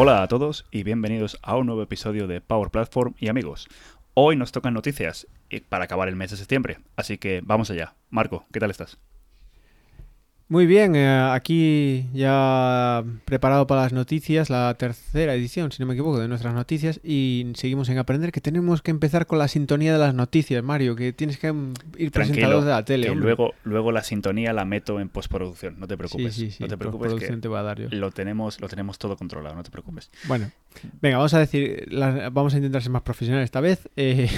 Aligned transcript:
Hola 0.00 0.22
a 0.22 0.28
todos 0.28 0.64
y 0.70 0.84
bienvenidos 0.84 1.40
a 1.42 1.56
un 1.56 1.66
nuevo 1.66 1.82
episodio 1.82 2.28
de 2.28 2.40
Power 2.40 2.70
Platform 2.70 3.14
y 3.18 3.26
amigos. 3.26 3.66
Hoy 4.14 4.36
nos 4.36 4.52
tocan 4.52 4.72
noticias 4.72 5.26
para 5.68 5.86
acabar 5.86 6.06
el 6.06 6.14
mes 6.14 6.30
de 6.30 6.36
septiembre, 6.36 6.78
así 6.94 7.18
que 7.18 7.40
vamos 7.42 7.68
allá. 7.72 7.96
Marco, 8.08 8.46
¿qué 8.52 8.60
tal 8.60 8.70
estás? 8.70 8.96
Muy 10.50 10.64
bien, 10.64 10.96
eh, 10.96 11.06
aquí 11.30 12.06
ya 12.14 13.04
preparado 13.26 13.66
para 13.66 13.82
las 13.82 13.92
noticias, 13.92 14.48
la 14.48 14.72
tercera 14.78 15.34
edición, 15.34 15.70
si 15.72 15.82
no 15.82 15.86
me 15.86 15.92
equivoco, 15.92 16.18
de 16.18 16.26
nuestras 16.26 16.54
noticias 16.54 17.00
y 17.04 17.52
seguimos 17.54 17.90
en 17.90 17.98
aprender 17.98 18.32
que 18.32 18.40
tenemos 18.40 18.80
que 18.80 18.90
empezar 18.90 19.26
con 19.26 19.38
la 19.38 19.48
sintonía 19.48 19.92
de 19.92 19.98
las 19.98 20.14
noticias, 20.14 20.64
Mario, 20.64 20.96
que 20.96 21.12
tienes 21.12 21.36
que 21.36 21.54
ir 21.98 22.12
presentado 22.12 22.62
de 22.62 22.70
la 22.70 22.82
tele. 22.82 23.08
que 23.08 23.14
luego, 23.14 23.52
luego 23.64 23.92
la 23.92 24.02
sintonía 24.02 24.54
la 24.54 24.64
meto 24.64 25.00
en 25.00 25.10
postproducción, 25.10 25.78
no 25.78 25.86
te 25.86 25.98
preocupes. 25.98 26.34
sí, 26.34 26.46
sí, 26.46 26.50
sí, 26.52 26.62
no 26.62 26.68
te 26.68 26.78
preocupes 26.78 27.12
que 27.14 27.36
te 27.36 27.48
va 27.48 27.60
a 27.60 27.64
dar 27.64 27.80
yo. 27.80 27.88
lo 27.90 28.10
tenemos, 28.10 28.58
lo 28.58 28.68
tenemos 28.68 28.98
todo 28.98 29.18
controlado, 29.18 29.54
no 29.54 29.62
te 29.62 29.70
preocupes. 29.70 30.10
Bueno, 30.24 30.50
venga, 31.02 31.18
vamos 31.18 31.34
a 31.34 31.40
decir, 31.40 31.86
vamos 32.32 32.54
a 32.54 32.56
intentar 32.56 32.80
ser 32.80 32.90
más 32.90 33.02
profesionales 33.02 33.44
esta 33.44 33.60
vez. 33.60 33.86
Eh, 33.96 34.30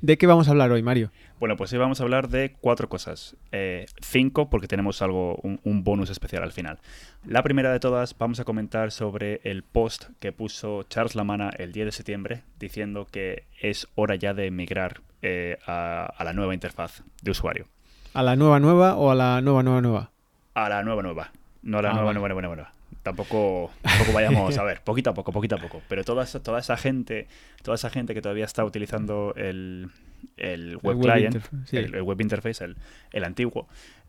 ¿De 0.00 0.18
qué 0.18 0.26
vamos 0.26 0.48
a 0.48 0.52
hablar 0.52 0.70
hoy, 0.72 0.82
Mario? 0.82 1.10
Bueno, 1.40 1.56
pues 1.56 1.72
hoy 1.72 1.78
vamos 1.78 2.00
a 2.00 2.04
hablar 2.04 2.28
de 2.28 2.54
cuatro 2.60 2.88
cosas. 2.88 3.36
Eh, 3.50 3.86
cinco, 4.00 4.48
porque 4.50 4.68
tenemos 4.68 5.02
algo, 5.02 5.36
un, 5.42 5.60
un 5.64 5.84
bonus 5.84 6.10
especial 6.10 6.42
al 6.42 6.52
final. 6.52 6.78
La 7.26 7.42
primera 7.42 7.72
de 7.72 7.80
todas, 7.80 8.16
vamos 8.18 8.40
a 8.40 8.44
comentar 8.44 8.92
sobre 8.92 9.40
el 9.44 9.62
post 9.62 10.10
que 10.20 10.32
puso 10.32 10.84
Charles 10.84 11.14
Lamana 11.14 11.50
el 11.58 11.72
10 11.72 11.86
de 11.86 11.92
septiembre, 11.92 12.42
diciendo 12.58 13.06
que 13.10 13.44
es 13.60 13.88
hora 13.94 14.14
ya 14.16 14.34
de 14.34 14.50
migrar 14.50 15.00
eh, 15.22 15.58
a, 15.66 16.04
a 16.06 16.24
la 16.24 16.32
nueva 16.32 16.54
interfaz 16.54 17.02
de 17.22 17.30
usuario. 17.30 17.66
¿A 18.14 18.22
la 18.22 18.36
nueva 18.36 18.60
nueva 18.60 18.96
o 18.96 19.10
a 19.10 19.14
la 19.14 19.40
nueva 19.40 19.62
nueva 19.62 19.80
nueva? 19.80 20.10
A 20.54 20.68
la 20.68 20.82
nueva 20.82 21.02
nueva. 21.02 21.30
No 21.62 21.78
a 21.78 21.82
la 21.82 21.88
Ah, 21.90 21.92
nueva, 21.92 22.06
vale. 22.08 22.18
nueva, 22.18 22.28
nueva, 22.40 22.56
nueva. 22.56 22.72
Tampoco, 23.02 23.70
tampoco 23.82 24.12
vayamos 24.12 24.56
a 24.56 24.62
ver, 24.62 24.80
poquito 24.82 25.10
a 25.10 25.14
poco, 25.14 25.32
poquito 25.32 25.56
a 25.56 25.58
poco. 25.58 25.82
Pero 25.88 26.04
toda 26.04 26.22
esa, 26.24 26.40
toda 26.42 26.60
esa 26.60 26.76
gente, 26.76 27.26
toda 27.62 27.74
esa 27.74 27.90
gente 27.90 28.14
que 28.14 28.22
todavía 28.22 28.44
está 28.44 28.64
utilizando 28.64 29.32
el, 29.36 29.90
el 30.36 30.76
web, 30.82 31.00
client, 31.00 31.44
sí. 31.66 31.76
el, 31.78 31.94
el 31.96 32.02
web 32.02 32.20
interface, 32.20 32.64
el, 32.64 32.76
el 33.12 33.24
antiguo. 33.24 33.66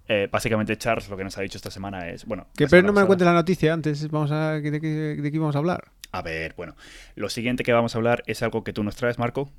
eh, 0.07 0.27
básicamente 0.31 0.77
Charles 0.77 1.09
lo 1.09 1.17
que 1.17 1.23
nos 1.23 1.35
ha 1.37 1.41
dicho 1.41 1.57
esta 1.57 1.71
semana 1.71 2.09
es, 2.09 2.25
bueno, 2.25 2.45
Que 2.55 2.67
pero 2.67 2.85
no 2.85 2.93
me 2.93 3.05
cuentes 3.07 3.25
la 3.25 3.33
noticia 3.33 3.73
antes, 3.73 4.09
vamos 4.11 4.29
a 4.31 4.59
de, 4.59 4.79
qué- 4.79 5.15
de 5.21 5.31
qué 5.31 5.35
íbamos 5.37 5.55
a 5.55 5.59
hablar. 5.59 5.85
A 6.11 6.21
ver, 6.21 6.53
bueno, 6.55 6.75
lo 7.15 7.29
siguiente 7.29 7.63
que 7.63 7.73
vamos 7.73 7.95
a 7.95 7.97
hablar 7.97 8.21
es 8.27 8.43
algo 8.43 8.63
que 8.63 8.73
tú 8.73 8.83
nos 8.83 8.95
traes, 8.95 9.17
Marco. 9.17 9.49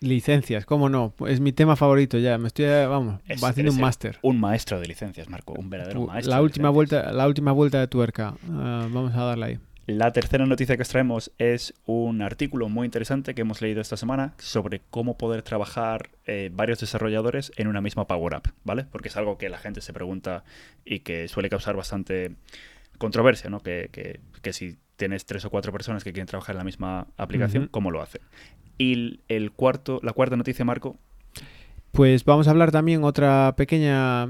Licencias, 0.00 0.66
¿cómo 0.66 0.88
no? 0.88 1.14
Es 1.26 1.40
mi 1.40 1.52
tema 1.52 1.74
favorito 1.76 2.18
ya, 2.18 2.36
me 2.38 2.48
estoy, 2.48 2.66
eh, 2.66 2.86
vamos, 2.86 3.20
Es- 3.28 3.42
haciendo 3.42 3.72
un 3.72 3.80
máster. 3.80 4.18
Un 4.22 4.38
maestro 4.38 4.78
de 4.78 4.86
licencias, 4.86 5.28
Marco, 5.28 5.54
un 5.54 5.70
verdadero 5.70 6.02
Uh, 6.02 6.06
maestro. 6.08 6.30
La 6.34 6.42
última 6.42 6.70
vuelta, 6.70 7.12
la 7.12 7.26
última 7.26 7.52
vuelta 7.52 7.80
de 7.80 7.86
tuerca. 7.88 8.34
Ah, 8.50 8.86
vamos 8.90 9.14
a 9.14 9.24
darle 9.24 9.44
ahí. 9.46 9.58
La 9.86 10.12
tercera 10.12 10.44
noticia 10.46 10.74
que 10.76 10.82
os 10.82 10.88
traemos 10.88 11.30
es 11.38 11.72
un 11.86 12.20
artículo 12.20 12.68
muy 12.68 12.86
interesante 12.86 13.34
que 13.36 13.42
hemos 13.42 13.62
leído 13.62 13.80
esta 13.80 13.96
semana 13.96 14.34
sobre 14.38 14.80
cómo 14.90 15.16
poder 15.16 15.42
trabajar 15.42 16.10
eh, 16.26 16.50
varios 16.52 16.80
desarrolladores 16.80 17.52
en 17.56 17.68
una 17.68 17.80
misma 17.80 18.06
Power 18.08 18.34
App, 18.34 18.48
¿vale? 18.64 18.84
Porque 18.90 19.08
es 19.08 19.16
algo 19.16 19.38
que 19.38 19.48
la 19.48 19.58
gente 19.58 19.80
se 19.80 19.92
pregunta 19.92 20.42
y 20.84 21.00
que 21.00 21.28
suele 21.28 21.48
causar 21.48 21.76
bastante 21.76 22.32
controversia, 22.98 23.48
¿no? 23.48 23.60
Que, 23.60 23.88
que- 23.92 24.18
que 24.42 24.52
si 24.52 24.76
tienes 24.96 25.24
tres 25.24 25.44
o 25.44 25.50
cuatro 25.50 25.70
personas 25.72 26.02
que 26.02 26.12
quieren 26.12 26.26
trabajar 26.26 26.54
en 26.54 26.58
la 26.58 26.64
misma 26.64 27.06
aplicación. 27.16 27.68
¿cómo 27.70 27.90
lo 27.92 28.02
hacen? 28.02 28.22
Y 28.78 29.20
el, 29.28 29.52
cuarto, 29.52 30.00
la 30.02 30.12
cuarta 30.12 30.36
noticia, 30.36 30.64
Marco, 30.64 30.96
Pues 31.92 32.24
vamos 32.24 32.46
a 32.46 32.50
hablar 32.50 32.72
también 32.72 33.04
otra 33.04 33.54
pequeña 33.56 34.28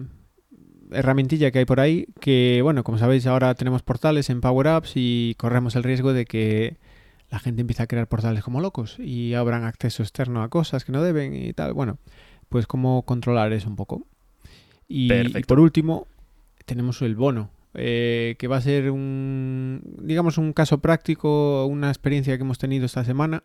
herramientilla 0.92 1.50
que 1.50 1.60
hay 1.60 1.64
por 1.64 1.80
ahí, 1.80 2.06
que 2.20 2.60
bueno, 2.62 2.84
como 2.84 2.98
sabéis 2.98 3.26
ahora 3.26 3.54
tenemos 3.54 3.82
portales 3.82 4.30
en 4.30 4.40
Power 4.40 4.68
Apps 4.68 4.92
y 4.94 5.34
corremos 5.36 5.74
el 5.74 5.82
riesgo 5.82 6.12
de 6.12 6.24
que 6.24 6.76
la 7.28 7.40
gente 7.40 7.60
empiece 7.60 7.82
a 7.82 7.88
crear 7.88 8.06
portales 8.06 8.44
como 8.44 8.60
locos 8.60 8.98
y 9.00 9.34
abran 9.34 9.64
acceso 9.64 10.02
externo 10.04 10.42
a 10.42 10.48
cosas 10.48 10.84
que 10.84 10.92
no 10.92 11.02
deben 11.02 11.34
y 11.34 11.52
tal. 11.52 11.72
Bueno, 11.72 11.98
pues 12.48 12.66
cómo 12.66 13.02
controlar 13.02 13.52
eso 13.52 13.68
un 13.68 13.76
poco. 13.76 14.06
Y, 14.88 15.12
y 15.12 15.42
por 15.42 15.58
último, 15.58 16.06
tenemos 16.66 17.02
el 17.02 17.16
bono, 17.16 17.50
eh, 17.74 18.36
que 18.38 18.48
va 18.48 18.56
a 18.56 18.60
ser 18.60 18.90
un, 18.90 19.82
digamos, 20.00 20.38
un 20.38 20.52
caso 20.52 20.78
práctico, 20.78 21.66
una 21.66 21.88
experiencia 21.88 22.36
que 22.36 22.42
hemos 22.42 22.58
tenido 22.58 22.86
esta 22.86 23.04
semana, 23.04 23.42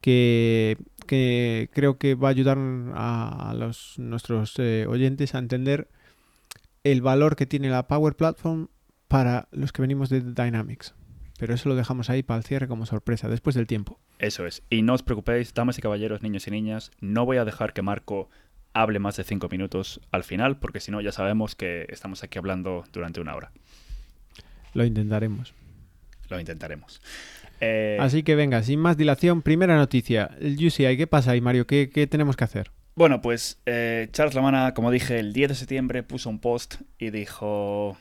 que, 0.00 0.78
que 1.06 1.70
creo 1.72 1.98
que 1.98 2.14
va 2.14 2.28
a 2.28 2.30
ayudar 2.30 2.58
a, 2.94 3.50
a 3.50 3.54
los, 3.54 3.98
nuestros 3.98 4.58
eh, 4.58 4.86
oyentes 4.88 5.34
a 5.34 5.38
entender 5.38 5.88
el 6.84 7.02
valor 7.02 7.36
que 7.36 7.46
tiene 7.46 7.70
la 7.70 7.88
Power 7.88 8.14
Platform 8.14 8.68
para 9.08 9.48
los 9.52 9.72
que 9.72 9.82
venimos 9.82 10.08
de 10.10 10.20
Dynamics. 10.20 10.94
Pero 11.38 11.54
eso 11.54 11.68
lo 11.68 11.76
dejamos 11.76 12.10
ahí 12.10 12.22
para 12.22 12.38
el 12.38 12.44
cierre 12.44 12.66
como 12.66 12.84
sorpresa, 12.84 13.28
después 13.28 13.54
del 13.54 13.66
tiempo. 13.66 14.00
eso 14.18 14.46
es. 14.46 14.62
Y 14.70 14.82
no 14.82 14.94
os 14.94 15.02
preocupéis, 15.02 15.54
damas 15.54 15.78
y 15.78 15.82
caballeros, 15.82 16.22
niños 16.22 16.46
y 16.48 16.50
niñas, 16.50 16.90
no 17.00 17.24
voy 17.24 17.36
a 17.36 17.44
dejar 17.44 17.72
que 17.72 17.82
Marco 17.82 18.28
hable 18.74 18.98
más 18.98 19.16
de 19.16 19.24
cinco 19.24 19.48
minutos 19.48 20.00
al 20.10 20.24
final, 20.24 20.58
porque 20.58 20.80
si 20.80 20.90
no 20.90 21.00
ya 21.00 21.12
sabemos 21.12 21.54
que 21.54 21.86
estamos 21.90 22.22
aquí 22.22 22.38
hablando 22.38 22.84
durante 22.92 23.20
una 23.20 23.34
hora. 23.34 23.52
Lo 24.74 24.84
intentaremos. 24.84 25.54
Lo 26.28 26.38
intentaremos. 26.38 27.00
Eh, 27.60 27.96
Así 28.00 28.22
que 28.22 28.34
venga, 28.34 28.62
sin 28.62 28.78
más 28.80 28.96
dilación, 28.96 29.42
primera 29.42 29.76
noticia. 29.76 30.30
El 30.40 30.54
UCI, 30.64 30.96
¿qué 30.96 31.06
pasa 31.06 31.32
ahí, 31.32 31.40
Mario? 31.40 31.66
¿Qué, 31.66 31.90
qué 31.90 32.06
tenemos 32.06 32.36
que 32.36 32.44
hacer? 32.44 32.70
Bueno, 32.94 33.20
pues 33.20 33.60
eh, 33.66 34.08
Charles 34.12 34.34
Lamana, 34.34 34.74
como 34.74 34.90
dije, 34.90 35.18
el 35.20 35.32
10 35.32 35.48
de 35.50 35.54
septiembre 35.54 36.02
puso 36.02 36.30
un 36.30 36.40
post 36.40 36.76
y 36.98 37.10
dijo, 37.10 37.96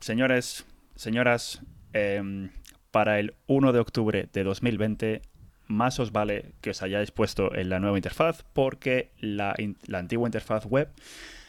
señores, 0.00 0.66
señoras, 0.94 1.62
em, 1.92 2.50
para 2.90 3.18
el 3.18 3.34
1 3.46 3.72
de 3.72 3.78
octubre 3.78 4.28
de 4.32 4.42
2020, 4.44 5.22
más 5.68 5.98
os 6.00 6.12
vale 6.12 6.52
que 6.60 6.70
os 6.70 6.82
hayáis 6.82 7.10
puesto 7.10 7.54
en 7.54 7.68
la 7.68 7.78
nueva 7.80 7.98
interfaz 7.98 8.44
porque 8.52 9.10
la, 9.20 9.54
in- 9.58 9.76
la 9.86 9.98
antigua 9.98 10.28
interfaz 10.28 10.64
web, 10.66 10.88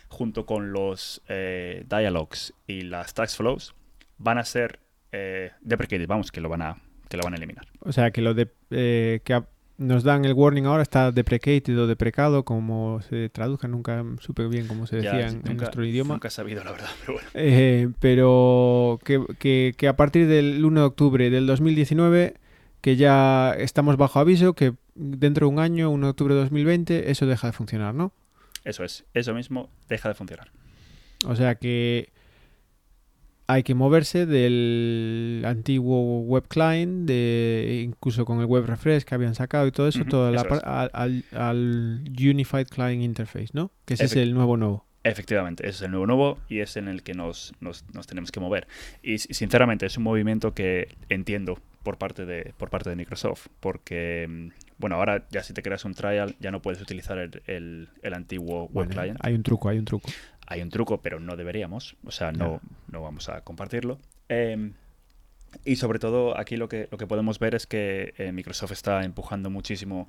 junto 0.07 0.45
con 0.45 0.71
los 0.71 1.21
eh, 1.29 1.83
dialogues 1.89 2.53
y 2.67 2.81
las 2.81 3.13
tax 3.13 3.35
flows, 3.37 3.75
van 4.17 4.37
a 4.37 4.43
ser 4.45 4.79
eh, 5.11 5.51
deprecated, 5.61 6.07
vamos, 6.07 6.31
que 6.31 6.41
lo 6.41 6.49
van 6.49 6.61
a, 6.61 6.77
que 7.09 7.17
lo 7.17 7.23
van 7.23 7.33
a 7.33 7.37
eliminar. 7.37 7.65
O 7.79 7.91
sea, 7.91 8.11
que 8.11 8.21
lo 8.21 8.33
de 8.33 8.49
eh, 8.71 9.21
que 9.23 9.41
nos 9.77 10.03
dan 10.03 10.25
el 10.25 10.33
warning 10.33 10.65
ahora 10.65 10.81
está 10.81 11.11
deprecated 11.11 11.77
o 11.79 11.85
deprecado, 11.87 12.43
como 12.43 12.99
se 13.07 13.29
traduzca, 13.29 13.67
nunca 13.67 14.03
supe 14.19 14.47
bien 14.47 14.67
cómo 14.67 14.87
se 14.87 14.95
decía 14.97 15.21
en, 15.21 15.35
en 15.35 15.35
nunca- 15.43 15.53
nuestro 15.53 15.85
idioma. 15.85 16.15
Nunca 16.15 16.29
he 16.29 16.31
sabido, 16.31 16.63
la 16.63 16.71
verdad, 16.71 16.89
pero 17.01 17.13
bueno. 17.13 17.29
Eh, 17.35 17.89
pero 17.99 18.99
que, 19.03 19.23
que- 19.39 19.73
que 19.77 19.87
a 19.87 19.95
partir 19.95 20.27
del 20.27 20.65
1 20.65 20.79
de 20.79 20.85
octubre 20.85 21.29
del 21.29 21.45
2019, 21.45 22.33
que 22.81 22.95
ya 22.95 23.53
estamos 23.57 23.97
bajo 23.97 24.19
aviso, 24.19 24.53
que 24.53 24.73
dentro 24.95 25.47
de 25.47 25.53
un 25.53 25.59
año, 25.59 25.91
1 25.91 26.07
de 26.07 26.09
octubre 26.09 26.33
de 26.33 26.41
2020, 26.41 27.11
eso 27.11 27.25
deja 27.27 27.47
de 27.47 27.53
funcionar, 27.53 27.93
¿no? 27.93 28.13
Eso 28.63 28.83
es, 28.83 29.05
eso 29.13 29.33
mismo 29.33 29.69
deja 29.89 30.09
de 30.09 30.15
funcionar. 30.15 30.51
O 31.25 31.35
sea 31.35 31.55
que 31.55 32.11
hay 33.49 33.63
que 33.63 33.73
moverse 33.75 34.25
del 34.25 35.41
antiguo 35.45 36.21
web 36.21 36.47
client, 36.47 37.07
de 37.07 37.81
incluso 37.85 38.25
con 38.25 38.39
el 38.39 38.45
web 38.45 38.65
refresh 38.65 39.03
que 39.03 39.15
habían 39.15 39.35
sacado 39.35 39.67
y 39.67 39.71
todo 39.71 39.87
eso, 39.87 40.03
la 40.31 40.41
eso 40.41 40.49
par- 40.49 40.57
es. 40.57 40.63
al, 40.93 41.23
al- 41.33 42.03
Unified 42.19 42.67
Client 42.67 43.01
Interface, 43.03 43.49
¿no? 43.53 43.71
Que 43.85 43.93
ese 43.95 44.05
es 44.05 44.15
el 44.15 44.33
nuevo 44.33 44.57
nuevo. 44.57 44.85
Efectivamente, 45.03 45.63
ese 45.63 45.75
es 45.77 45.81
el 45.83 45.91
nuevo 45.91 46.05
nuevo 46.05 46.37
y 46.49 46.59
es 46.59 46.75
en 46.75 46.89
el 46.89 47.01
que 47.03 47.13
nos, 47.13 47.53
nos- 47.61 47.85
nos 47.93 48.05
tenemos 48.07 48.31
que 48.31 48.41
mover. 48.41 48.67
Y 49.01 49.19
sinceramente 49.19 49.85
es 49.85 49.95
un 49.97 50.03
movimiento 50.03 50.53
que 50.53 50.95
entiendo 51.07 51.57
por 51.83 51.97
parte 51.97 52.25
de, 52.25 52.53
por 52.57 52.69
parte 52.69 52.89
de 52.89 52.97
Microsoft, 52.97 53.47
porque, 53.61 54.27
mm, 54.29 54.47
bueno, 54.77 54.97
ahora 54.97 55.25
ya 55.31 55.41
si 55.43 55.53
te 55.53 55.61
creas 55.63 55.85
un 55.85 55.93
trial 55.93 56.35
ya 56.41 56.51
no 56.51 56.61
puedes 56.61 56.81
utilizar 56.81 57.17
el, 57.17 57.41
el- 57.47 57.87
el 58.01 58.13
antiguo 58.13 58.67
web 58.73 58.89
client. 58.89 59.17
hay 59.21 59.33
un 59.35 59.43
truco, 59.43 59.69
hay 59.69 59.77
un 59.79 59.85
truco. 59.85 60.09
Hay 60.47 60.61
un 60.61 60.69
truco, 60.69 61.01
pero 61.01 61.19
no 61.19 61.35
deberíamos, 61.35 61.95
o 62.05 62.11
sea, 62.11 62.31
no, 62.31 62.61
no 62.91 63.01
vamos 63.01 63.29
a 63.29 63.41
compartirlo. 63.41 63.99
Em, 64.29 64.73
y 65.65 65.75
sobre 65.77 65.99
todo 65.99 66.37
aquí 66.37 66.57
lo 66.57 66.67
que, 66.69 66.87
lo 66.91 66.97
que 66.97 67.05
podemos 67.07 67.37
ver 67.39 67.53
es 67.55 67.67
que 67.67 68.13
eh, 68.17 68.31
Microsoft 68.31 68.71
está 68.71 69.03
empujando 69.03 69.49
muchísimo 69.49 70.07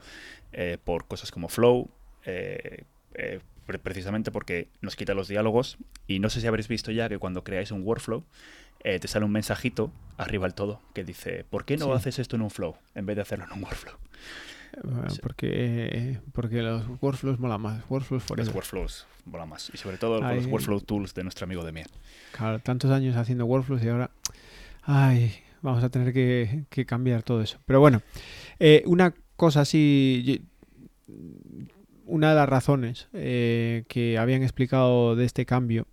eh, 0.53 0.79
por 0.83 1.07
cosas 1.07 1.31
como 1.31 1.49
Flow, 1.49 1.89
eh, 2.25 2.85
pre- 3.67 3.79
precisamente 3.79 4.31
porque 4.31 4.69
nos 4.81 4.95
quita 4.97 5.13
los 5.15 5.29
diálogos. 5.29 5.77
Y 6.07 6.21
no 6.21 6.31
sé 6.31 6.41
si 6.41 6.47
habréis 6.47 6.69
visto 6.69 6.91
ya 6.93 7.09
que 7.09 7.19
cuando 7.19 7.43
creáis 7.45 7.71
un 7.73 7.83
workflow, 7.83 8.25
te 8.83 9.09
sale 9.09 9.25
un 9.25 9.33
mensajito 9.33 9.91
arriba 10.19 10.45
del 10.47 10.55
todo 10.55 10.81
que 10.95 11.03
dice, 11.03 11.45
¿por 11.51 11.65
qué 11.65 11.77
no 11.77 11.87
Sí. 11.87 11.91
haces 11.93 12.19
esto 12.21 12.37
en 12.37 12.43
un 12.43 12.51
flow 12.51 12.77
en 12.95 13.07
vez 13.07 13.17
de 13.17 13.23
hacerlo 13.23 13.45
en 13.47 13.53
un 13.53 13.65
workflow? 13.65 13.97
Bueno, 14.83 15.11
Sí. 15.11 15.19
porque, 15.23 16.19
porque 16.33 16.63
los 16.63 16.85
workflows 17.01 17.39
mola 17.39 17.59
más. 17.59 17.83
Workflows 17.89 18.23
Los 18.23 18.29
forever. 18.29 18.55
workflows 18.55 19.07
mola 19.25 19.47
más. 19.47 19.71
Y 19.73 19.77
sobre 19.77 19.99
todo 19.99 20.21
con 20.21 20.35
los 20.37 20.45
Ay. 20.47 20.51
workflow 20.51 20.81
tools 20.81 21.15
de 21.15 21.23
nuestro 21.25 21.45
amigo 21.45 21.65
Demian. 21.65 21.89
Claro, 22.33 22.59
tantos 22.61 22.91
años 22.91 23.17
haciendo 23.17 23.47
workflows 23.47 23.83
y 23.83 23.89
ahora. 23.89 24.11
Ay, 24.83 25.33
vamos 25.63 25.83
a 25.85 25.89
tener 25.91 26.13
que, 26.13 26.65
que 26.71 26.87
cambiar 26.87 27.23
todo 27.23 27.43
eso. 27.43 27.59
Pero 27.67 27.81
bueno, 27.81 28.03
eh, 28.59 28.83
una 28.87 29.15
cosa 29.37 29.61
así. 29.63 30.43
Una 32.05 32.31
de 32.31 32.37
las 32.37 32.49
razones 32.49 33.09
eh, 33.13 33.85
que 33.89 34.17
habían 34.19 34.43
explicado 34.43 35.15
de 35.17 35.25
este 35.27 35.45
cambio. 35.45 35.87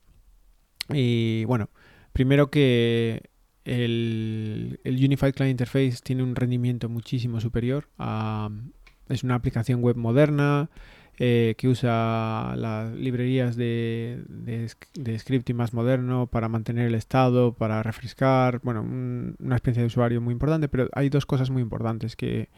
Y 0.93 1.43
bueno, 1.45 1.69
primero 2.13 2.49
que 2.49 3.23
el, 3.65 4.79
Unified 4.85 5.33
Client 5.33 5.59
Interface 5.59 5.97
tiene 6.03 6.23
un 6.23 6.35
rendimiento 6.35 6.87
muchísimo 6.87 7.41
superior. 7.41 7.87
es 9.09 9.23
una 9.23 9.35
aplicación 9.35 9.81
web 9.81 9.97
moderna 9.97 10.69
eh, 11.17 11.55
que 11.57 11.67
usa 11.67 12.55
las 12.57 12.93
librerías 12.93 13.55
de, 13.55 14.23
de, 14.27 15.19
scripting 15.19 15.55
más 15.55 15.73
moderno 15.73 16.27
para 16.27 16.49
mantener 16.49 16.87
el 16.87 16.95
estado, 16.95 17.53
para 17.53 17.81
refrescar. 17.81 18.59
Bueno, 18.63 18.81
una 18.81 19.55
experiencia 19.55 19.81
de 19.81 19.87
usuario 19.87 20.21
muy 20.21 20.33
importante, 20.33 20.67
pero 20.67 20.89
hay 20.93 21.09
dos 21.09 21.25
cosas 21.25 21.49
muy 21.49 21.61
importantes 21.61 22.15
que 22.15 22.49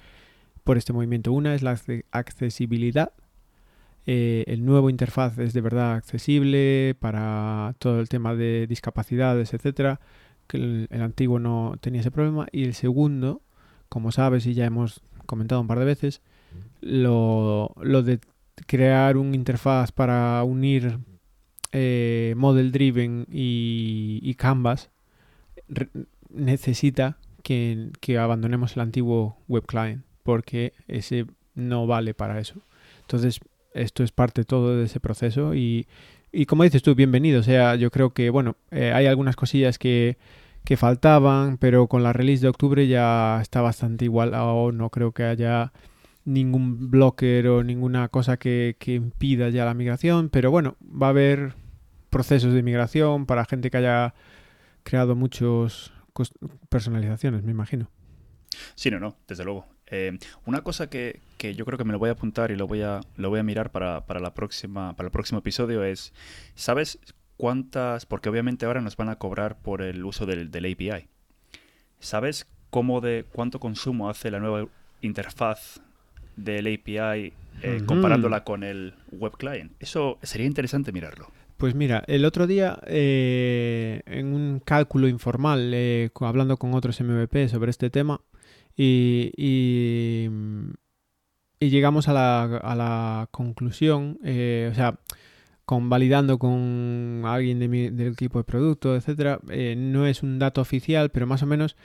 por 0.63 0.77
este 0.77 0.91
movimiento. 0.91 1.31
Una 1.31 1.55
es 1.55 1.61
la 1.61 1.79
accesibilidad. 2.11 3.13
Eh, 4.07 4.43
el 4.47 4.65
nuevo 4.65 4.89
interfaz 4.89 5.37
es 5.37 5.53
de 5.53 5.61
verdad 5.61 5.93
accesible 5.93 6.95
para 6.99 7.75
todo 7.79 7.99
el 7.99 8.09
tema 8.09 8.35
de 8.35 8.65
discapacidades, 8.67 9.53
etcétera 9.53 9.99
que 10.47 10.87
el, 10.89 11.01
antiguo 11.01 11.39
no 11.39 11.75
tenía 11.79 12.01
ese 12.01 12.11
problema. 12.11 12.47
Y 12.51 12.63
el 12.63 12.73
segundo, 12.73 13.41
como 13.89 14.11
sabes 14.11 14.45
y 14.45 14.53
ya 14.53 14.65
hemos 14.65 15.01
comentado 15.25 15.61
un 15.61 15.67
par 15.67 15.79
de 15.79 15.85
veces, 15.85 16.21
lo, 16.81 17.73
de 17.77 18.19
crear 18.65 19.17
un 19.17 19.35
interfaz 19.35 19.91
para 19.91 20.43
unir 20.43 20.99
eh, 21.71 22.33
Model 22.37 22.71
Driven 22.71 23.27
y, 23.29 24.33
Canvas 24.35 24.89
necesita 26.29 27.17
que, 27.43 27.91
abandonemos 28.19 28.75
el 28.75 28.81
antiguo 28.81 29.37
web 29.47 29.65
client 29.65 30.03
porque 30.23 30.73
ese 30.87 31.25
no 31.55 31.87
vale 31.87 32.13
para 32.13 32.39
eso. 32.39 32.61
Entonces, 33.01 33.39
esto 33.73 34.03
es 34.03 34.11
parte 34.11 34.43
todo 34.43 34.77
de 34.77 34.85
ese 34.85 34.99
proceso 34.99 35.55
y, 35.55 35.87
y 36.31 36.45
como 36.45 36.63
dices 36.63 36.83
tú, 36.83 36.95
bienvenido. 36.95 37.39
O 37.39 37.43
sea, 37.43 37.75
yo 37.75 37.91
creo 37.91 38.13
que, 38.13 38.29
bueno, 38.29 38.55
eh, 38.71 38.91
hay 38.93 39.05
algunas 39.05 39.35
cosillas 39.35 39.77
que, 39.77 40.17
que, 40.65 40.77
faltaban, 40.77 41.57
pero 41.57 41.87
con 41.87 42.03
la 42.03 42.13
release 42.13 42.41
de 42.41 42.49
octubre 42.49 42.87
ya 42.87 43.39
está 43.41 43.61
bastante 43.61 44.05
igualado. 44.05 44.71
No 44.71 44.89
creo 44.89 45.11
que 45.11 45.23
haya 45.23 45.71
ningún 46.25 46.89
blocker 46.91 47.47
o 47.47 47.63
ninguna 47.63 48.09
cosa 48.09 48.37
que, 48.37 48.75
que 48.79 48.95
impida 48.95 49.49
ya 49.49 49.65
la 49.65 49.73
migración. 49.73 50.29
Pero 50.29 50.51
bueno, 50.51 50.75
va 50.81 51.07
a 51.07 51.11
haber 51.11 51.55
procesos 52.09 52.53
de 52.53 52.63
migración 52.63 53.25
para 53.25 53.45
gente 53.45 53.69
que 53.69 53.77
haya 53.77 54.13
creado 54.83 55.15
muchos 55.15 55.93
personalizaciones, 56.69 57.43
me 57.43 57.51
imagino. 57.51 57.89
Sí, 58.75 58.89
no, 58.89 58.99
no, 58.99 59.17
desde 59.27 59.43
luego. 59.43 59.65
Eh, 59.89 60.17
una 60.45 60.61
cosa 60.61 60.89
que, 60.89 61.21
yo 61.39 61.65
creo 61.65 61.77
que 61.77 61.83
me 61.83 61.93
lo 61.93 61.99
voy 61.99 62.09
a 62.09 62.13
apuntar 62.13 62.51
y 62.51 62.55
lo 62.55 62.67
voy 62.67 62.81
a, 62.81 62.99
lo 63.15 63.29
voy 63.29 63.39
a 63.39 63.43
mirar 63.43 63.71
para, 63.71 64.03
la 64.19 64.33
próxima, 64.33 64.95
para 64.95 65.07
el 65.07 65.11
próximo 65.11 65.39
episodio 65.39 65.83
es, 65.83 66.13
¿sabes 66.55 66.99
cuántas? 67.37 68.05
Porque 68.05 68.29
obviamente 68.29 68.65
ahora 68.65 68.81
nos 68.81 68.97
van 68.97 69.09
a 69.09 69.17
cobrar 69.17 69.57
por 69.59 69.81
el 69.81 70.03
uso 70.03 70.25
del, 70.25 70.49
API. 70.49 71.07
¿Sabes 71.99 72.47
cómo 72.69 73.01
de 73.01 73.25
cuánto 73.31 73.59
consumo 73.59 74.09
hace 74.09 74.29
la 74.29 74.39
nueva 74.39 74.67
interfaz 75.01 75.79
del 76.35 76.67
API 76.67 77.33
eh, 77.61 77.81
comparándola 77.85 78.43
con 78.43 78.63
el 78.63 78.93
web 79.11 79.37
client? 79.37 79.71
Eso 79.79 80.19
sería 80.21 80.47
interesante 80.47 80.91
mirarlo. 80.91 81.31
Pues 81.55 81.73
mira, 81.73 82.03
el 82.05 82.23
otro 82.25 82.45
día 82.45 82.79
eh, 82.85 84.01
en 84.05 84.27
un 84.27 84.59
cálculo 84.59 85.07
informal, 85.07 85.73
hablando 86.19 86.57
con 86.57 86.75
otros 86.75 87.01
MVP 87.01 87.47
sobre 87.47 87.71
este 87.71 87.89
tema, 87.89 88.21
y, 88.77 89.31
y, 89.35 90.29
llegamos 91.59 92.07
a 92.07 92.13
la, 92.13 92.43
a 92.43 92.75
la 92.75 93.27
conclusión, 93.31 94.19
eh, 94.23 94.69
o 94.71 94.75
sea, 94.75 94.99
convalidando 95.65 96.37
con 96.37 97.23
alguien 97.25 97.59
de 97.59 97.67
mi, 97.67 97.89
del 97.89 98.13
equipo 98.13 98.37
de 98.37 98.43
producto, 98.43 98.95
etcétera, 98.95 99.39
eh, 99.49 99.75
no 99.75 100.05
es 100.05 100.21
un 100.21 100.37
dato 100.37 100.61
oficial, 100.61 101.09
pero 101.09 101.25
más 101.25 101.41
o 101.41 101.47
menos 101.47 101.75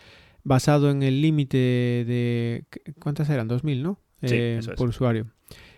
basado 0.44 0.90
en 0.90 1.02
el 1.02 1.22
límite 1.22 1.56
de. 1.56 2.64
¿Cuántas 3.00 3.30
eran? 3.30 3.48
2000, 3.48 3.82
¿no? 3.82 3.98
Eh, 4.20 4.60
por 4.76 4.90
usuario. 4.90 5.26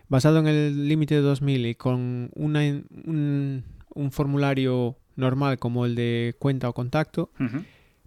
Basado 0.09 0.39
en 0.39 0.49
el 0.49 0.89
límite 0.89 1.15
de 1.15 1.21
2000 1.23 1.67
y 1.67 1.75
con 1.77 2.31
una, 2.35 2.61
un, 2.61 3.65
un, 3.95 4.11
formulario 4.11 4.99
normal 5.17 5.59
como 5.59 5.87
el 5.87 5.95
de 5.95 6.37
cuenta 6.39 6.69
o 6.69 6.75
contacto, 6.75 7.31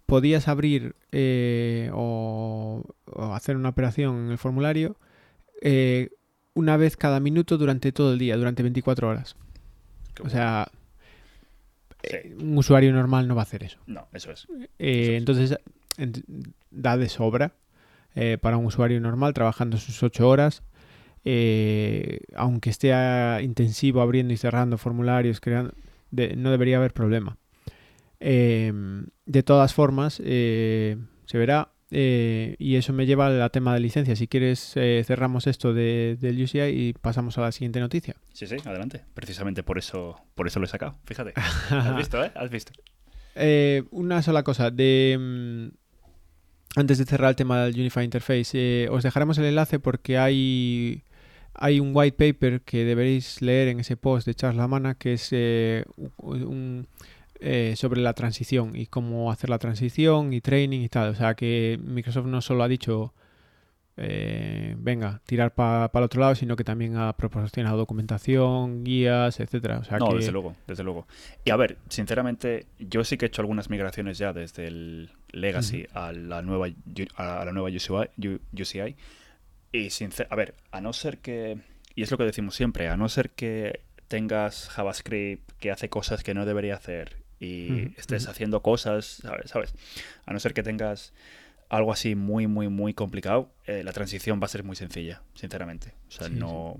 podías 0.07 0.47
abrir 0.47 0.95
eh, 1.11 1.91
o, 1.93 2.83
hacer 3.31 3.55
una 3.55 3.69
operación 3.69 4.25
en 4.25 4.31
el 4.31 4.37
formulario 4.39 4.95
eh, 5.61 6.09
una 6.55 6.77
vez 6.77 6.97
cada 6.97 7.19
minuto 7.19 7.57
durante 7.57 7.91
todo 7.91 8.13
el 8.13 8.19
día, 8.19 8.35
durante 8.37 8.63
24 8.63 9.09
horas. 9.09 9.35
o 10.23 10.29
sea, 10.29 10.71
eh, 12.01 12.35
un 12.39 12.57
usuario 12.57 12.91
normal 12.93 13.27
no 13.27 13.35
va 13.35 13.41
a 13.41 13.43
hacer 13.43 13.63
eso. 13.63 13.77
No, 13.85 14.07
eso 14.13 14.31
es. 14.31 14.47
Entonces, 14.79 15.55
da 16.71 16.97
de 16.97 17.09
sobra 17.09 17.53
para 18.41 18.57
un 18.57 18.65
usuario 18.65 18.99
normal 18.99 19.35
trabajando 19.35 19.77
sus 19.77 20.01
8 20.01 20.27
horas. 20.27 20.63
aunque 22.35 22.69
esté 22.71 22.89
intensivo 23.43 24.01
abriendo 24.01 24.33
y 24.33 24.37
cerrando 24.37 24.79
formularios, 24.79 25.39
creando, 25.39 25.73
no 26.11 26.49
debería 26.49 26.77
haber 26.77 26.93
problema. 26.93 27.37
Em, 28.19 29.07
de 29.25 29.43
todas 29.43 29.73
formas, 29.73 30.21
eh, 30.23 30.97
se 31.25 31.37
verá. 31.37 31.69
Eh, 31.89 32.57
y 32.59 32.75
eso 32.75 32.91
me 32.91 33.05
lleva 33.05 33.27
al 33.27 33.51
tema 33.51 33.73
de 33.73 33.79
licencia. 33.79 34.15
Si 34.15 34.27
quieres, 34.27 34.73
eh, 34.75 35.03
cerramos 35.05 35.47
esto 35.47 35.73
de, 35.73 36.17
del 36.19 36.41
UCI 36.41 36.59
y 36.63 36.93
pasamos 36.93 37.37
a 37.37 37.41
la 37.41 37.51
siguiente 37.51 37.79
noticia. 37.79 38.15
Sí, 38.33 38.45
sí, 38.45 38.57
adelante. 38.65 39.05
Precisamente 39.13 39.63
por 39.63 39.77
eso, 39.77 40.19
por 40.35 40.47
eso 40.47 40.59
lo 40.59 40.65
he 40.65 40.69
sacado. 40.69 40.97
Fíjate. 41.05 41.33
Has 41.69 41.95
visto, 41.95 42.23
¿eh? 42.23 42.31
Has 42.35 42.49
visto. 42.49 42.73
una 43.91 44.21
sola 44.21 44.43
cosa. 44.43 44.69
De, 44.69 45.17
mm, 45.17 46.79
antes 46.79 46.97
de 46.97 47.05
cerrar 47.05 47.29
el 47.29 47.35
tema 47.37 47.63
del 47.63 47.79
Unify 47.79 48.03
Interface, 48.03 48.89
os 48.89 49.03
dejaremos 49.03 49.37
el 49.37 49.45
enlace 49.45 49.79
porque 49.79 50.17
hay 50.17 51.03
hay 51.59 51.79
un 51.79 51.91
white 51.91 52.17
paper 52.17 52.61
que 52.61 52.85
deberéis 52.85 53.41
leer 53.41 53.69
en 53.69 53.79
ese 53.79 53.97
post 53.97 54.27
de 54.27 54.35
Charles 54.35 54.57
Lamana 54.57 54.93
que 54.93 55.13
es 55.13 55.31
un, 56.17 56.87
eh, 57.39 57.73
sobre 57.75 58.01
la 58.01 58.13
transición 58.13 58.75
y 58.75 58.87
cómo 58.87 59.31
hacer 59.31 59.49
la 59.49 59.59
transición 59.59 60.33
y 60.33 60.41
training 60.41 60.81
y 60.81 60.89
tal. 60.89 61.09
O 61.09 61.15
sea 61.15 61.35
que 61.35 61.79
Microsoft 61.81 62.25
no 62.27 62.41
solo 62.41 62.63
ha 62.63 62.67
dicho, 62.67 63.13
eh, 63.97 64.75
venga, 64.77 65.21
tirar 65.25 65.53
para 65.53 65.89
el 65.93 66.03
otro 66.03 66.21
lado, 66.21 66.35
sino 66.35 66.55
que 66.55 66.63
también 66.63 66.97
ha 66.97 67.13
proporcionado 67.13 67.77
documentación, 67.77 68.83
guías, 68.83 69.39
etcétera. 69.39 69.79
O 69.79 69.83
sea 69.83 69.97
no, 69.97 70.13
desde 70.13 70.31
luego, 70.31 70.55
desde 70.67 70.83
luego. 70.83 71.07
Y 71.45 71.51
a 71.51 71.55
ver, 71.55 71.77
sinceramente, 71.89 72.65
yo 72.79 73.03
sí 73.03 73.17
que 73.17 73.25
he 73.25 73.27
hecho 73.27 73.41
algunas 73.41 73.69
migraciones 73.69 74.17
ya 74.17 74.33
desde 74.33 74.67
el 74.67 75.11
Legacy 75.31 75.87
a 75.93 76.13
la 76.13 76.41
nueva 76.41 76.67
a 77.15 77.45
la 77.45 77.51
nueva 77.51 77.69
UCI, 77.69 78.95
y 79.73 79.89
a 80.29 80.35
ver, 80.35 80.55
a 80.71 80.81
no 80.81 80.93
ser 80.93 81.17
que 81.19 81.57
y 81.97 82.03
es 82.03 82.11
lo 82.11 82.17
que 82.19 82.25
decimos 82.25 82.55
siempre, 82.55 82.89
a 82.89 82.95
no 82.95 83.09
ser 83.09 83.31
que 83.31 83.81
tengas 84.07 84.69
JavaScript 84.69 85.51
que 85.59 85.71
hace 85.71 85.89
cosas 85.89 86.23
que 86.23 86.35
no 86.35 86.45
debería 86.45 86.75
hacer 86.75 87.26
y 87.39 87.93
estés 87.97 88.27
haciendo 88.27 88.61
cosas, 88.61 89.21
¿sabes? 89.45 89.73
A 90.25 90.33
no 90.33 90.39
ser 90.39 90.53
que 90.53 90.63
tengas 90.63 91.13
algo 91.69 91.91
así 91.91 92.15
muy, 92.15 92.47
muy, 92.47 92.69
muy 92.69 92.93
complicado, 92.93 93.51
eh, 93.65 93.83
la 93.83 93.91
transición 93.91 94.39
va 94.41 94.45
a 94.45 94.49
ser 94.49 94.63
muy 94.63 94.75
sencilla, 94.75 95.21
sinceramente. 95.33 95.93
O 96.07 96.11
sea, 96.11 96.29
no. 96.29 96.77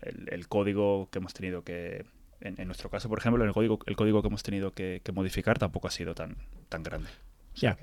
El, 0.00 0.46
código 0.48 1.08
que 1.10 1.18
hemos 1.18 1.34
tenido 1.34 1.62
que. 1.62 2.04
En, 2.40 2.66
nuestro 2.66 2.90
caso, 2.90 3.08
por 3.08 3.18
ejemplo, 3.18 3.42
el 3.44 3.52
código, 3.52 3.78
el 3.86 3.96
código 3.96 4.22
que 4.22 4.28
hemos 4.28 4.42
tenido 4.42 4.72
que, 4.72 5.00
modificar 5.14 5.58
tampoco 5.58 5.88
ha 5.88 5.90
sido 5.90 6.14
tan, 6.14 6.36
tan 6.68 6.82
grande. 6.82 7.08
ya. 7.54 7.76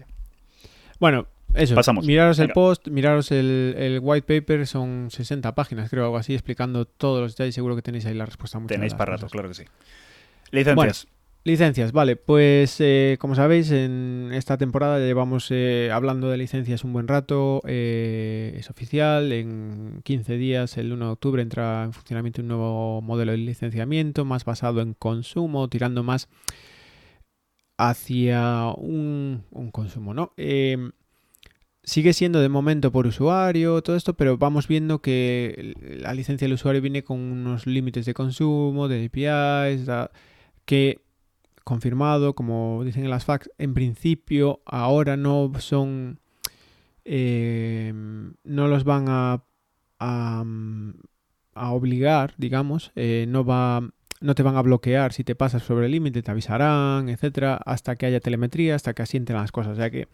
Bueno, 0.99 1.27
eso. 1.55 1.75
Pasamos. 1.75 2.05
Miraros 2.05 2.39
el 2.39 2.49
post, 2.49 2.87
miraros 2.87 3.31
el, 3.31 3.99
white 4.01 4.41
paper, 4.41 4.67
son 4.67 5.09
60 5.09 5.55
páginas, 5.55 5.89
creo, 5.89 6.05
algo 6.05 6.17
así, 6.17 6.33
explicando 6.33 6.85
todos 6.85 7.21
los 7.21 7.33
detalles. 7.33 7.55
Seguro 7.55 7.75
que 7.75 7.81
tenéis 7.81 8.05
ahí 8.05 8.13
la 8.13 8.25
respuesta. 8.25 8.61
Tenéis 8.67 8.93
para 8.93 9.13
rato, 9.13 9.27
claro 9.27 9.49
que 9.49 9.55
sí. 9.55 9.63
Licencias. 10.51 11.07
Licencias, 11.45 11.91
vale, 11.91 12.15
pues 12.15 12.79
eh, 12.79 13.17
como 13.19 13.35
sabéis 13.35 13.69
en 13.71 14.29
esta 14.31 14.57
temporada 14.57 14.99
llevamos 14.99 15.47
eh, 15.51 15.89
hablando 15.91 16.29
de 16.29 16.37
licencias 16.37 16.85
un 16.85 16.93
buen 16.93 17.09
rato, 17.09 17.61
eh, 17.67 18.55
es 18.57 18.69
oficial, 18.69 19.33
en 19.33 19.99
15 20.05 20.37
días, 20.37 20.77
el 20.77 20.93
1 20.93 21.05
de 21.05 21.11
octubre, 21.11 21.41
entra 21.41 21.83
en 21.83 21.91
funcionamiento 21.91 22.41
un 22.41 22.47
nuevo 22.47 23.01
modelo 23.01 23.33
de 23.33 23.39
licenciamiento 23.39 24.23
más 24.23 24.45
basado 24.45 24.79
en 24.79 24.93
consumo, 24.93 25.67
tirando 25.67 26.01
más 26.01 26.29
hacia 27.77 28.69
un, 28.77 29.43
un 29.51 29.71
consumo, 29.71 30.13
¿no? 30.13 30.31
sigue 31.85 32.13
siendo 32.13 32.39
de 32.39 32.47
momento 32.47 32.93
por 32.93 33.05
usuario, 33.05 33.81
todo 33.83 33.97
esto, 33.97 34.13
pero 34.13 34.37
vamos 34.37 34.69
viendo 34.69 35.01
que 35.01 35.73
la 35.99 36.13
licencia 36.13 36.45
del 36.45 36.53
usuario 36.53 36.81
viene 36.81 37.03
con 37.03 37.19
unos 37.19 37.67
límites 37.67 38.05
de 38.05 38.13
consumo, 38.13 38.87
de 38.87 39.03
APIs, 39.05 39.89
que 40.65 41.02
confirmado, 41.63 42.35
como 42.35 42.83
dicen 42.83 43.03
en 43.03 43.09
las 43.09 43.25
fax, 43.25 43.49
en 43.57 43.73
principio 43.73 44.61
ahora 44.65 45.17
no 45.17 45.51
son, 45.59 46.19
eh, 47.05 47.93
no 48.43 48.67
los 48.67 48.83
van 48.83 49.05
a, 49.07 49.43
a, 49.99 50.43
obligar, 51.71 52.33
digamos, 52.37 52.91
eh, 52.95 53.25
no 53.27 53.45
va, 53.45 53.81
no 54.21 54.35
te 54.35 54.43
van 54.43 54.55
a 54.55 54.61
bloquear 54.61 55.13
si 55.13 55.23
te 55.23 55.35
pasas 55.35 55.63
sobre 55.63 55.85
el 55.85 55.91
límite, 55.91 56.21
te 56.21 56.31
avisarán, 56.31 57.09
etcétera, 57.09 57.55
hasta 57.65 57.95
que 57.95 58.05
haya 58.05 58.19
telemetría, 58.19 58.75
hasta 58.75 58.93
que 58.93 59.01
asienten 59.01 59.35
las 59.35 59.51
cosas. 59.51 59.73
O 59.73 59.75
sea 59.75 59.89
que 59.89 60.07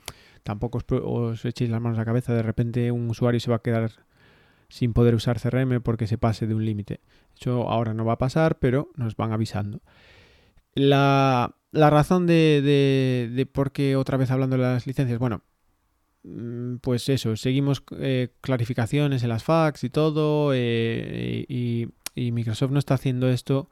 tampoco 0.44 0.80
os, 1.04 1.46
echéis 1.46 1.70
las 1.70 1.82
manos 1.82 1.98
a 1.98 2.02
la 2.02 2.06
cabeza, 2.06 2.34
de 2.34 2.44
repente 2.44 2.92
un 2.92 3.10
usuario 3.10 3.40
se 3.40 3.50
va 3.50 3.58
a 3.58 3.62
quedar 3.62 3.92
sin 4.68 4.94
poder 4.94 5.16
usar 5.16 5.40
CRM 5.40 5.82
porque 5.82 6.08
se 6.08 6.18
pase 6.18 6.48
de 6.48 6.56
un 6.56 6.66
límite. 6.66 7.02
Eso 7.40 7.70
ahora 7.70 7.94
no 7.94 8.06
va 8.06 8.14
a 8.14 8.18
pasar, 8.18 8.60
pero 8.60 8.90
nos 8.96 9.16
van 9.16 9.32
avisando. 9.32 9.82
La, 10.76 11.56
razón 11.72 12.28
de, 12.28 12.62
de, 13.34 13.46
por 13.46 13.72
qué 13.72 13.96
otra 13.96 14.18
vez 14.18 14.32
hablando 14.32 14.58
de 14.58 14.64
las 14.64 14.88
licencias, 14.88 15.20
bueno, 15.20 15.42
mm, 16.24 16.78
pues 16.78 17.10
eso, 17.10 17.36
seguimos 17.36 17.84
eh, 18.00 18.30
clarificaciones 18.42 19.24
en 19.24 19.30
las 19.30 19.44
fax 19.44 19.84
y 19.84 19.90
todo, 19.90 20.52
eh, 20.54 21.46
y, 21.48 21.88
y, 22.16 22.32
Microsoft 22.32 22.72
no 22.72 22.80
está 22.80 22.96
haciendo 22.96 23.30
esto 23.30 23.70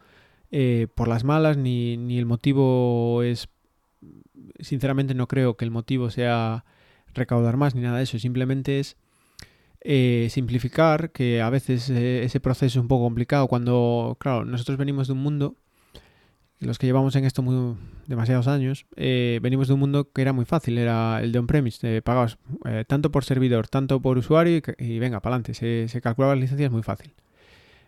eh, 0.52 0.88
por 0.96 1.08
las 1.08 1.24
malas, 1.24 1.58
ni, 1.58 1.98
ni 1.98 2.18
el 2.18 2.26
motivo 2.26 3.24
es 3.24 3.50
sinceramente 4.60 5.14
no 5.16 5.28
creo 5.28 5.58
que 5.58 5.66
el 5.66 5.72
motivo 5.72 6.10
sea 6.10 6.66
recaudar 7.14 7.58
más 7.58 7.76
ni 7.76 7.82
nada 7.82 7.98
de 7.98 8.04
eso, 8.04 8.20
simplemente 8.20 8.80
es 8.80 8.98
eh, 9.82 10.28
simplificar, 10.32 11.12
que 11.12 11.42
a 11.42 11.50
veces 11.50 11.90
eh, 11.90 12.24
ese 12.24 12.40
proceso 12.40 12.80
es 12.80 12.82
un 12.82 12.88
poco 12.88 13.06
complicado 13.06 13.48
cuando, 13.48 14.18
claro, 14.20 14.46
nosotros 14.46 14.78
venimos 14.78 15.08
de 15.08 15.14
un 15.14 15.20
mundo, 15.20 15.56
los 16.60 16.80
que 16.80 16.88
llevamos 16.88 17.16
en 17.16 17.26
esto 17.26 17.42
muy, 17.42 17.76
demasiados 18.08 18.48
años, 18.48 18.86
eh, 18.96 19.40
venimos 19.42 19.68
de 19.68 19.76
un 19.76 19.80
mundo 19.80 20.12
que 20.12 20.22
era 20.22 20.34
muy 20.34 20.46
fácil, 20.46 20.78
era 20.78 21.22
el 21.22 21.32
de 21.32 21.40
on-premise, 21.40 21.80
te 21.80 22.02
pagabas 22.02 22.38
tanto 22.88 23.12
por 23.12 23.24
servidor, 23.24 23.68
tanto 23.68 24.02
por 24.02 24.18
usuario 24.18 24.62
y, 24.78 25.00
venga, 25.00 25.20
para 25.22 25.36
adelante, 25.36 25.54
se, 25.54 25.88
se 25.88 26.02
calculaban 26.02 26.38
las 26.38 26.44
licencias 26.44 26.72
muy 26.72 26.84
fácil. 26.84 27.14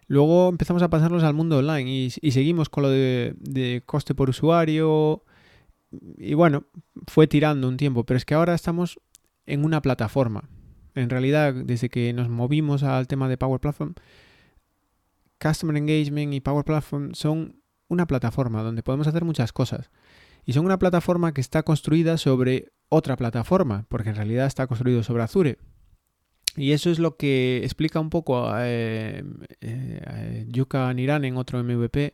Luego 0.08 0.50
empezamos 0.50 0.82
a 0.82 0.90
pasarlos 0.90 1.24
al 1.24 1.34
mundo 1.34 1.60
online 1.60 2.10
y, 2.22 2.32
seguimos 2.32 2.70
con 2.70 2.84
lo 2.84 2.90
de, 2.90 3.36
de, 3.40 3.84
coste 3.86 4.16
por 4.16 4.30
usuario, 4.30 5.24
y 6.18 6.34
bueno, 6.34 6.66
fue 7.08 7.28
tirando 7.28 7.68
un 7.68 7.78
tiempo, 7.78 8.04
pero 8.06 8.18
es 8.18 8.26
que 8.26 8.34
ahora 8.34 8.54
estamos 8.54 9.00
en 9.46 9.66
una 9.66 9.82
plataforma. 9.82 10.50
En 10.96 11.10
realidad, 11.10 11.54
desde 11.54 11.90
que 11.90 12.14
nos 12.14 12.30
movimos 12.30 12.84
al 12.84 13.08
tema 13.08 13.30
de 13.30 13.38
Power 13.38 13.60
Platform, 13.60 13.94
Customer 15.40 15.76
Engagement 15.78 16.34
y 16.34 16.42
Power 16.42 16.66
Platform 16.66 17.14
son 17.14 17.62
una 17.90 18.08
plataforma 18.08 18.64
donde 18.64 18.84
podemos 18.84 19.08
hacer 19.08 19.26
muchas 19.26 19.52
cosas. 19.52 19.90
Y 20.46 20.54
son 20.54 20.66
una 20.66 20.80
plataforma 20.80 21.34
que 21.34 21.42
está 21.42 21.64
construida 21.64 22.18
sobre 22.18 22.72
otra 22.88 23.18
plataforma, 23.18 23.86
porque 23.90 24.10
en 24.10 24.16
realidad 24.16 24.48
está 24.48 24.68
construido 24.68 25.04
sobre 25.04 25.24
Azure. 25.24 25.58
Y 26.56 26.72
eso 26.72 26.90
es 26.90 27.00
lo 27.00 27.18
que 27.18 27.62
explica 27.64 28.00
un 28.00 28.10
poco 28.10 28.50
eh, 28.58 29.24
eh, 29.62 30.46
Yuka 30.48 30.94
Niran 30.94 31.26
en 31.26 31.38
otro 31.38 31.64
MVP 31.64 32.14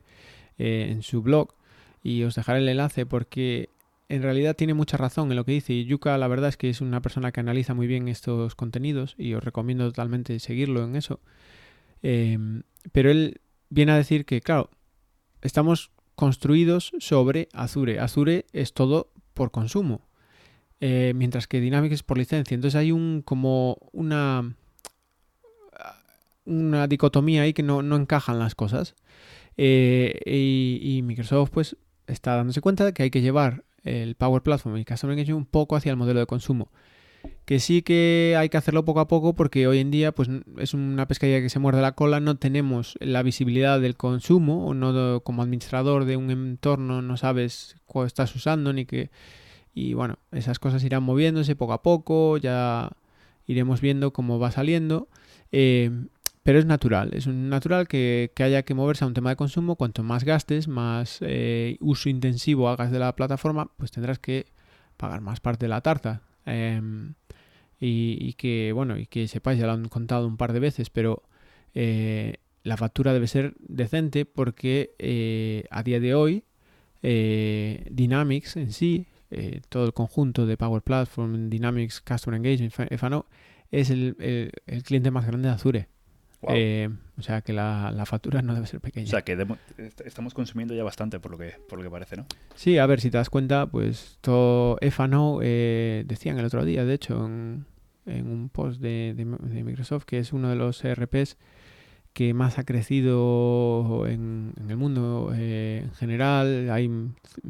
eh, 0.58 0.88
en 0.90 1.04
su 1.04 1.22
blog, 1.22 1.54
y 2.04 2.24
os 2.24 2.36
dejaré 2.36 2.60
el 2.60 2.70
enlace 2.70 3.06
porque 3.06 3.70
en 4.10 4.22
realidad 4.22 4.56
tiene 4.56 4.74
mucha 4.74 4.98
razón 4.98 5.32
en 5.32 5.38
lo 5.38 5.46
que 5.46 5.54
dice 5.54 5.84
Yuka 5.86 6.16
la 6.20 6.28
verdad 6.28 6.50
es 6.50 6.58
que 6.58 6.70
es 6.70 6.80
una 6.80 7.02
persona 7.02 7.32
que 7.32 7.40
analiza 7.40 7.74
muy 7.74 7.88
bien 7.88 8.08
estos 8.08 8.54
contenidos 8.54 9.16
y 9.18 9.34
os 9.34 9.44
recomiendo 9.44 9.88
totalmente 9.88 10.38
seguirlo 10.40 10.84
en 10.84 10.96
eso. 10.96 11.20
Pero 12.02 13.10
él 13.10 13.42
viene 13.70 13.94
a 13.94 13.98
decir 13.98 14.26
que, 14.26 14.42
claro, 14.42 14.70
estamos 15.42 15.92
construidos 16.16 16.92
sobre 17.00 17.50
Azure. 17.54 18.00
Azure 18.00 18.46
es 18.54 18.74
todo 18.74 19.12
por 19.34 19.52
consumo, 19.52 20.08
eh, 20.80 21.14
mientras 21.16 21.48
que 21.48 21.60
Dynamics 21.60 21.96
es 21.96 22.04
por 22.04 22.18
licencia. 22.18 22.56
Entonces 22.56 22.78
hay 22.78 22.92
un 22.92 23.22
como 23.24 23.78
una 23.92 24.56
una 26.46 26.88
dicotomía 26.88 27.42
ahí 27.42 27.54
que 27.54 27.64
no, 27.64 27.82
no 27.82 27.96
encajan 27.96 28.40
las 28.40 28.56
cosas. 28.56 28.96
Eh, 29.58 30.20
y, 30.26 31.02
Microsoft 31.04 31.50
pues 31.52 31.78
está 32.08 32.36
dándose 32.36 32.62
cuenta 32.62 32.86
de 32.86 32.94
que 32.94 33.04
hay 33.04 33.10
que 33.10 33.22
llevar 33.22 33.64
el 33.84 34.16
Power 34.16 34.42
Platform 34.42 34.78
y 34.78 34.86
Customer 34.86 35.14
Engagement 35.14 35.46
un 35.46 35.50
poco 35.50 35.76
hacia 35.76 35.92
el 35.92 35.98
modelo 35.98 36.20
de 36.20 36.26
consumo. 36.26 36.72
Que 37.46 37.60
sí 37.60 37.82
que 37.82 38.36
hay 38.38 38.50
que 38.50 38.58
hacerlo 38.58 38.86
poco 38.86 39.00
a 39.00 39.08
poco 39.08 39.36
porque 39.36 39.68
hoy 39.68 39.80
en 39.80 39.92
día 39.92 40.12
pues 40.12 40.30
es 40.58 40.74
una 40.74 41.08
pescadilla 41.08 41.42
que 41.42 41.50
se 41.50 41.60
muerde 41.60 41.82
la 41.82 41.94
cola, 41.94 42.20
no 42.20 42.38
tenemos 42.38 42.96
la 43.00 43.24
visibilidad 43.24 43.80
del 43.80 43.96
consumo, 43.98 44.66
o 44.66 44.74
no 44.74 45.22
como 45.22 45.44
administrador 45.44 46.06
de 46.06 46.18
un 46.18 46.32
entorno 46.32 47.02
no 47.02 47.18
sabes 47.18 47.78
cuál 47.86 48.08
estás 48.08 48.36
usando 48.36 48.74
ni 48.74 48.86
qué. 48.86 49.12
Y 49.74 49.94
bueno, 49.94 50.20
esas 50.32 50.60
cosas 50.60 50.84
irán 50.84 51.04
moviéndose 51.04 51.56
poco 51.56 51.74
a 51.74 51.84
poco, 51.84 52.38
ya 52.38 52.92
iremos 53.46 53.82
viendo 53.82 54.14
cómo 54.14 54.40
va 54.40 54.52
saliendo. 54.52 55.10
Eh, 55.52 55.92
pero 56.46 56.60
es 56.60 56.66
natural, 56.68 57.10
es 57.14 57.26
natural 57.26 57.88
que, 57.88 58.32
haya 58.38 58.62
que 58.62 58.76
moverse 58.76 59.04
a 59.04 59.08
un 59.08 59.16
tema 59.16 59.32
de 59.32 59.36
consumo. 59.36 59.78
Cuanto 59.78 60.04
más 60.04 60.24
gastes, 60.24 60.68
más 60.68 61.18
eh, 61.22 61.78
uso 61.80 62.08
intensivo 62.08 62.70
hagas 62.70 62.92
de 62.92 63.00
la 63.00 63.16
plataforma, 63.16 63.72
pues 63.78 63.92
tendrás 63.92 64.20
que 64.20 64.46
pagar 64.96 65.22
más 65.22 65.40
parte 65.40 65.66
de 65.66 65.70
la 65.70 65.82
tarta. 65.82 66.22
Em, 66.46 67.14
y, 67.80 68.34
que, 68.34 68.72
bueno, 68.74 68.98
y 68.98 69.06
que 69.06 69.28
sepáis, 69.28 69.60
ya 69.60 69.68
lo 69.68 69.74
han 69.74 69.90
contado 69.90 70.28
un 70.28 70.38
par 70.38 70.54
de 70.54 70.60
veces, 70.60 70.90
pero 70.90 71.24
eh, 71.74 72.38
la 72.64 72.78
factura 72.78 73.14
debe 73.14 73.28
ser 73.28 73.54
decente 73.60 74.26
porque 74.26 74.96
eh, 74.98 75.66
a 75.70 75.84
día 75.84 76.00
de 76.00 76.16
hoy 76.16 76.44
Dynamics 77.02 78.56
en 78.56 78.72
sí, 78.72 79.06
todo 79.70 79.86
el 79.86 79.94
conjunto 79.94 80.48
de 80.48 80.58
Power 80.58 80.82
Platform, 80.82 81.50
Dynamics 81.50 82.02
Customer 82.02 82.38
Engagement, 82.40 82.74
FANO, 82.98 83.28
es 83.70 83.92
el, 83.92 84.16
el 84.66 84.84
cliente 84.84 85.12
más 85.12 85.28
grande 85.28 85.50
de 85.50 85.54
Azure. 85.54 85.88
Eh, 86.50 86.90
o 87.18 87.22
sea 87.22 87.42
que 87.42 87.54
la, 87.54 88.04
factura 88.06 88.42
no 88.42 88.54
debe 88.54 88.68
ser 88.68 88.82
pequeña. 88.82 89.06
O 89.06 89.10
sea 89.10 89.22
que 89.22 89.38
estamos 90.04 90.34
consumiendo 90.34 90.74
ya 90.74 90.84
bastante 90.84 91.20
por 91.20 91.32
lo 91.32 91.38
que 91.38 91.56
por 91.68 91.80
lo 91.80 91.84
que 91.84 91.90
parece, 91.90 92.18
¿no? 92.18 92.26
Sí, 92.56 92.78
a 92.78 92.86
ver, 92.86 93.02
si 93.02 93.10
te 93.10 93.18
das 93.18 93.30
cuenta, 93.30 93.66
pues 93.68 94.18
todo 94.22 94.78
FANO 94.92 95.40
eh, 95.42 96.04
decían 96.08 96.38
el 96.38 96.46
otro 96.46 96.66
día, 96.66 96.86
de 96.86 96.94
hecho, 96.94 97.26
en, 97.26 97.66
un 98.06 98.50
post 98.52 98.82
de, 98.82 99.14
Microsoft, 99.66 100.06
que 100.06 100.20
es 100.20 100.34
uno 100.34 100.50
de 100.50 100.56
los 100.56 100.84
ERPs 100.84 101.38
que 102.14 102.34
más 102.34 102.60
ha 102.60 102.64
crecido 102.64 104.06
en, 104.08 104.54
el 104.70 104.78
mundo 104.78 105.34
eh, 105.36 105.82
en 105.84 105.92
general. 105.96 106.70
Hay 106.72 106.90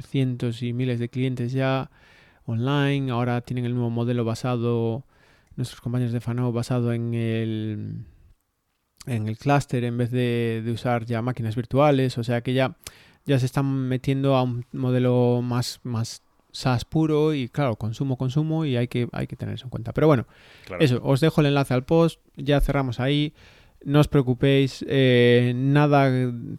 cientos 0.08 0.64
y 0.64 0.74
miles 0.74 1.00
de 1.00 1.10
clientes 1.10 1.52
ya 1.52 1.92
online. 2.46 3.12
Ahora 3.12 3.42
tienen 3.42 3.66
el 3.66 3.74
nuevo 3.74 3.90
modelo 3.90 4.26
basado, 4.26 5.04
nuestros 5.56 5.82
compañeros 5.82 6.14
de 6.14 6.22
FANO, 6.22 6.52
basado 6.52 6.94
en 6.94 7.14
el 7.14 8.06
en 9.08 9.28
el 9.28 9.38
clúster 9.38 9.84
en 9.84 9.98
vez 9.98 10.12
de, 10.12 10.64
usar 10.74 11.06
ya 11.06 11.22
máquinas 11.22 11.56
virtuales, 11.56 12.18
o 12.18 12.24
sea 12.24 12.42
que 12.42 12.54
ya, 12.54 12.76
ya 13.26 13.40
se 13.40 13.46
están 13.46 13.66
metiendo 13.66 14.36
a 14.36 14.44
un 14.44 14.66
modelo 14.72 15.42
más, 15.44 15.80
más 15.84 16.22
SaaS 16.52 16.86
puro 16.86 17.34
y 17.34 17.50
claro, 17.50 17.76
consumo, 17.76 18.18
consumo 18.18 18.66
y 18.66 18.78
hay 18.78 18.88
que, 18.88 19.08
hay 19.12 19.28
que 19.28 19.36
tener 19.36 19.56
eso 19.56 19.66
en 19.66 19.70
cuenta. 19.70 19.94
Pero 19.94 20.08
bueno, 20.08 20.26
eso, 20.80 21.00
os 21.04 21.20
dejo 21.20 21.42
el 21.42 21.48
enlace 21.48 21.74
al 21.74 21.84
post, 21.84 22.20
ya 22.36 22.62
cerramos 22.62 23.00
ahí. 23.00 23.34
No 23.84 24.00
os 24.00 24.08
preocupéis, 24.08 24.84
eh, 24.88 25.54
nada 25.56 26.10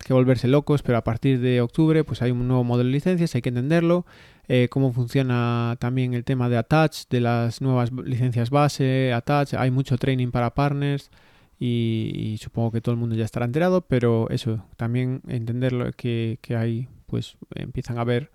que 0.05 0.13
volverse 0.13 0.47
locos, 0.47 0.83
pero 0.83 0.99
a 0.99 1.03
partir 1.03 1.41
de 1.41 1.61
octubre 1.61 2.05
pues 2.05 2.23
hay 2.23 2.31
un 2.31 2.47
nuevo 2.47 2.63
modelo 2.63 2.87
de 2.87 2.93
licencias, 2.93 3.35
hay 3.35 3.43
que 3.43 3.49
entenderlo, 3.49 4.07
eh, 4.47 4.69
cómo 4.71 4.93
funciona 4.93 5.77
también 5.81 6.15
el 6.15 6.23
tema 6.23 6.49
de 6.49 6.57
Attach, 6.57 7.09
de 7.11 7.21
las 7.21 7.61
nuevas 7.61 7.91
licencias 7.91 8.51
base, 8.51 9.13
Attach, 9.13 9.55
hay 9.55 9.73
mucho 9.73 9.99
training 9.99 10.31
para 10.31 10.55
partners, 10.55 11.11
y, 11.59 12.37
supongo 12.41 12.71
que 12.71 12.81
todo 12.81 12.93
el 12.93 12.99
mundo 13.01 13.17
ya 13.17 13.25
estará 13.25 13.47
enterado, 13.47 13.83
pero 13.83 14.29
eso, 14.31 14.67
también 14.77 15.23
entender 15.27 15.95
que, 15.97 16.39
que 16.43 16.57
hay, 16.57 16.89
pues 17.07 17.37
empiezan 17.55 17.99
a 17.99 18.03
haber 18.03 18.31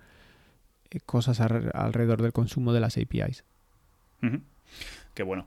eh, 0.90 1.00
cosas 1.00 1.40
alrededor 1.40 2.22
del 2.22 2.32
consumo 2.32 2.72
de 2.72 2.80
las 2.80 2.96
APIs. 2.96 3.44
Qué 5.14 5.22
bueno. 5.22 5.46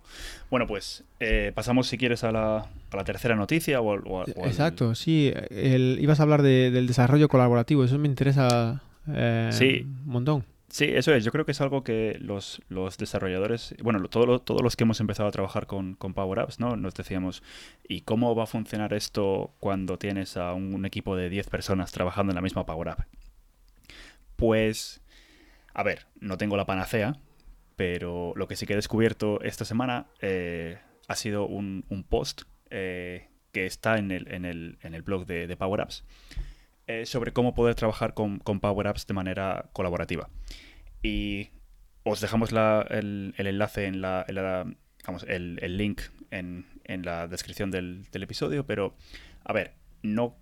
Bueno, 0.49 0.67
pues 0.67 1.03
eh, 1.19 1.51
pasamos 1.55 1.87
si 1.87 1.97
quieres 1.97 2.23
a 2.23 2.31
la, 2.31 2.57
a 2.57 2.95
la 2.95 3.03
tercera 3.03 3.35
noticia 3.35 3.81
o, 3.81 4.23
Exacto, 4.45 4.95
sí. 4.95 5.33
El, 5.49 5.97
ibas 5.99 6.19
a 6.19 6.23
hablar 6.23 6.43
del 6.43 6.87
desarrollo 6.87 7.27
colaborativo, 7.27 7.83
eso 7.83 7.97
me 7.97 8.07
interesa 8.07 8.83
eh, 9.07 9.83
un 9.83 10.05
montón. 10.05 10.45
Sí, 10.75 10.89
eso 10.93 11.13
es. 11.13 11.23
Yo 11.23 11.31
creo 11.31 11.45
que 11.45 11.53
es 11.53 11.61
algo 11.61 11.85
que 11.85 12.17
los, 12.19 12.61
los 12.67 12.97
desarrolladores, 12.97 13.73
bueno, 13.81 14.05
todos 14.09 14.61
los 14.61 14.75
que 14.75 14.83
hemos 14.83 14.99
empezado 14.99 15.29
a 15.29 15.31
trabajar 15.31 15.67
con, 15.67 15.95
con, 15.95 16.13
Power 16.13 16.39
Apps, 16.39 16.59
¿no? 16.59 16.75
Nos 16.75 16.93
decíamos, 16.95 17.43
¿y 17.87 18.01
cómo 18.01 18.35
va 18.35 18.43
a 18.43 18.45
funcionar 18.45 18.93
esto 18.93 19.53
cuando 19.61 19.97
tienes 19.97 20.35
a 20.35 20.51
un, 20.53 20.85
equipo 20.85 21.15
de 21.15 21.29
10 21.29 21.47
personas 21.47 21.93
trabajando 21.93 22.31
en 22.31 22.35
la 22.35 22.41
misma 22.41 22.65
Power 22.65 22.89
App? 22.89 22.99
Pues, 24.35 25.01
a 25.73 25.81
ver, 25.83 26.07
no 26.19 26.37
tengo 26.37 26.57
la 26.57 26.65
panacea, 26.65 27.15
pero 27.77 28.33
lo 28.35 28.49
que 28.49 28.57
sí 28.57 28.65
que 28.65 28.73
he 28.73 28.75
descubierto 28.75 29.39
esta 29.43 29.63
semana 29.63 30.07
eh, 30.19 30.77
ha 31.07 31.15
sido 31.15 31.47
un, 31.47 31.85
post 32.09 32.41
eh, 32.69 33.29
que 33.53 33.65
está 33.65 33.97
en 33.97 34.11
el, 34.11 34.29
en 34.29 34.43
el, 34.43 34.77
en 34.81 34.93
el 34.93 35.03
blog 35.03 35.25
de, 35.25 35.47
de 35.47 35.55
Power 35.55 35.79
Apps 35.79 36.03
eh, 36.87 37.07
sobre 37.07 37.33
cómo 37.33 37.55
poder 37.55 37.73
trabajar 37.73 38.13
con, 38.13 38.37
con 38.37 38.59
Power 38.59 38.87
Apps 38.87 39.07
de 39.07 39.15
manera 39.15 39.69
colaborativa. 39.73 40.29
Y 41.05 41.51
os 42.01 42.19
dejamos 42.19 42.51
el, 42.51 43.35
enlace 43.37 43.85
en 43.85 44.01
la, 44.01 44.25
vamos, 45.05 45.23
el, 45.27 45.77
link 45.77 46.01
en, 46.31 46.65
la 47.03 47.27
descripción 47.27 47.69
del, 47.69 48.07
episodio, 48.11 48.65
pero 48.65 48.95
a 49.43 49.53
ver, 49.53 49.75
no, 50.01 50.35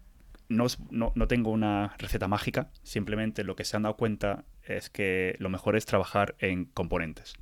no, 0.47 0.67
no, 0.89 1.27
tengo 1.27 1.51
una 1.51 1.95
receta 1.97 2.29
mágica, 2.29 2.71
simplemente 2.81 3.43
lo 3.43 3.57
que 3.57 3.65
se 3.65 3.75
han 3.75 3.83
dado 3.83 3.97
cuenta 3.97 4.45
es 4.63 4.89
que 4.89 5.35
lo 5.39 5.49
mejor 5.49 5.75
es 5.75 5.85
trabajar 5.85 6.35
en 6.39 6.63
componentes. 6.63 7.33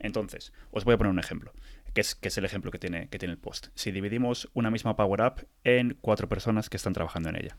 Entonces, 0.00 0.52
os 0.72 0.84
voy 0.84 0.94
a 0.94 0.98
poner 0.98 1.12
un 1.12 1.20
ejemplo, 1.20 1.52
que 1.94 2.00
es, 2.00 2.16
que 2.16 2.26
es 2.26 2.38
el 2.38 2.44
ejemplo 2.44 2.72
que 2.72 2.80
tiene, 2.80 3.08
que 3.08 3.20
tiene 3.20 3.34
el 3.34 3.38
post. 3.38 3.68
Si 3.76 3.92
dividimos 3.92 4.50
una 4.52 4.72
misma 4.72 4.96
Power 4.96 5.22
App 5.22 5.40
en 5.62 5.96
cuatro 6.00 6.28
personas 6.28 6.68
que 6.68 6.76
están 6.76 6.92
trabajando 6.92 7.28
en 7.28 7.36
ella. 7.36 7.56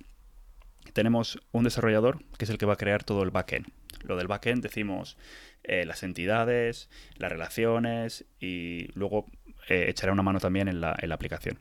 Tenemos 0.92 1.40
un 1.54 1.64
desarrollador 1.64 2.22
que 2.38 2.44
es 2.44 2.52
el 2.52 2.58
que 2.58 2.66
va 2.66 2.74
a 2.74 2.78
crear 2.78 3.06
todo 3.06 3.24
el 3.24 3.32
backend. 3.32 3.72
Lo 4.04 4.16
del 4.16 4.28
backend 4.28 4.64
decimos 4.64 5.18
eh, 5.64 5.86
las 5.86 6.04
entidades, 6.04 6.90
las 7.18 7.32
relaciones 7.32 8.26
y 8.40 8.88
luego 8.94 9.26
eh, 9.68 9.86
echará 9.90 10.14
una 10.14 10.24
mano 10.24 10.40
también 10.40 10.68
en 10.68 10.80
la, 10.82 10.96
en 11.00 11.10
la 11.10 11.16
aplicación. 11.16 11.60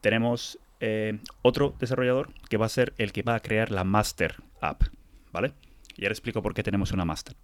Tenemos 0.00 0.58
eh, 0.80 1.18
otro 1.42 1.74
desarrollador 1.78 2.32
que 2.48 2.58
va 2.58 2.66
a 2.66 2.68
ser 2.68 2.92
el 2.98 3.12
que 3.12 3.22
va 3.22 3.34
a 3.34 3.40
crear 3.40 3.70
la 3.70 3.82
master 3.82 4.36
app, 4.60 4.82
¿vale? 5.32 5.52
Y 5.96 6.04
ahora 6.04 6.12
explico 6.12 6.42
por 6.42 6.54
qué 6.54 6.62
tenemos 6.62 6.92
una 6.92 7.04
master. 7.04 7.34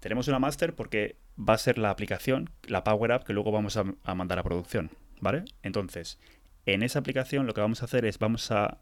Tenemos 0.00 0.28
una 0.28 0.38
master 0.38 0.74
porque 0.74 1.16
va 1.38 1.54
a 1.54 1.58
ser 1.58 1.78
la 1.78 1.90
aplicación, 1.90 2.50
la 2.64 2.84
Power 2.84 3.12
App 3.12 3.24
que 3.24 3.32
luego 3.32 3.52
vamos 3.52 3.76
a, 3.76 4.14
mandar 4.14 4.38
a 4.38 4.42
producción, 4.42 4.90
¿vale? 5.20 5.44
Entonces, 5.62 6.18
en 6.66 6.82
esa 6.82 6.98
aplicación 6.98 7.46
lo 7.46 7.54
que 7.54 7.60
vamos 7.60 7.82
a 7.82 7.86
hacer 7.86 8.04
es 8.04 8.18
vamos 8.18 8.50
a 8.50 8.78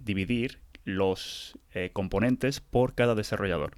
dividir 0.00 0.60
los 0.84 1.58
componentes 1.92 2.60
por 2.60 2.94
cada 2.94 3.14
desarrollador. 3.14 3.76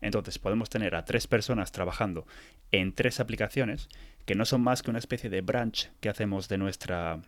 Entonces 0.00 0.38
podemos 0.38 0.70
tener 0.70 0.94
a 0.94 1.04
tres 1.04 1.26
personas 1.26 1.72
trabajando 1.72 2.26
en 2.72 2.92
tres 2.92 3.20
aplicaciones 3.20 3.88
que 4.24 4.34
no 4.34 4.44
son 4.44 4.60
más 4.60 4.82
que 4.82 4.90
una 4.90 4.98
especie 4.98 5.30
de 5.30 5.40
branch 5.40 5.90
que 6.00 6.08
hacemos 6.08 6.48
de 6.48 6.58
nuestra, 6.58 7.20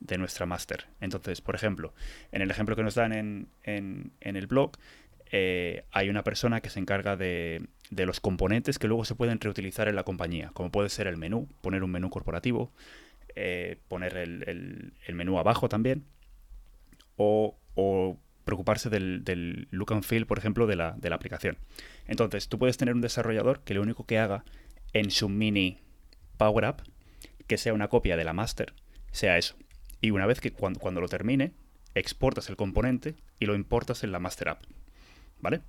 de 0.00 0.18
nuestra 0.18 0.46
master. 0.46 0.86
Entonces, 1.00 1.40
por 1.40 1.54
ejemplo, 1.54 1.94
en 2.32 2.42
el 2.42 2.50
ejemplo 2.50 2.76
que 2.76 2.82
nos 2.82 2.94
dan 2.94 3.12
en, 3.12 3.48
en, 3.64 4.12
el 4.20 4.46
blog, 4.46 4.72
eh, 5.30 5.84
hay 5.90 6.08
una 6.08 6.24
persona 6.24 6.60
que 6.60 6.70
se 6.70 6.80
encarga 6.80 7.16
de, 7.16 7.66
de, 7.90 8.06
los 8.06 8.20
componentes 8.20 8.78
que 8.78 8.88
luego 8.88 9.04
se 9.04 9.14
pueden 9.14 9.40
reutilizar 9.40 9.88
en 9.88 9.96
la 9.96 10.04
compañía, 10.04 10.50
como 10.54 10.70
puede 10.70 10.88
ser 10.88 11.06
el 11.06 11.18
menú, 11.18 11.48
poner 11.60 11.82
un 11.82 11.90
menú 11.90 12.08
corporativo, 12.08 12.72
eh, 13.34 13.78
poner 13.88 14.16
el, 14.16 14.92
el, 15.06 15.14
menú 15.14 15.38
abajo 15.38 15.68
también, 15.68 16.04
o, 17.16 17.58
o 17.74 18.18
preocuparse 18.48 18.88
del, 18.88 19.68
look 19.70 19.92
and 19.92 20.02
feel, 20.02 20.24
por 20.24 20.38
ejemplo, 20.38 20.66
de 20.66 20.74
la, 20.74 20.92
de 20.92 21.10
la 21.10 21.16
aplicación. 21.16 21.58
Entonces, 22.06 22.48
tú 22.48 22.58
puedes 22.58 22.78
tener 22.78 22.94
un 22.94 23.02
desarrollador 23.02 23.60
que 23.60 23.74
lo 23.74 23.82
único 23.82 24.06
que 24.06 24.18
haga 24.18 24.42
en 24.94 25.10
su 25.10 25.28
mini 25.28 25.80
Power 26.38 26.64
App, 26.64 26.80
que 27.46 27.58
sea 27.58 27.74
una 27.74 27.88
copia 27.88 28.16
de 28.16 28.24
la 28.24 28.32
master, 28.32 28.72
sea 29.12 29.36
eso. 29.36 29.54
Y 30.00 30.12
una 30.12 30.24
vez 30.24 30.40
que 30.40 30.50
cuando, 30.50 30.80
cuando 30.80 31.02
lo 31.02 31.08
termine, 31.08 31.52
exportas 31.94 32.48
el 32.48 32.56
componente 32.56 33.16
y 33.38 33.44
lo 33.44 33.54
importas 33.54 34.02
en 34.02 34.12
la 34.12 34.18
master 34.18 34.48
app. 34.48 34.62
¿Vale? 35.42 35.60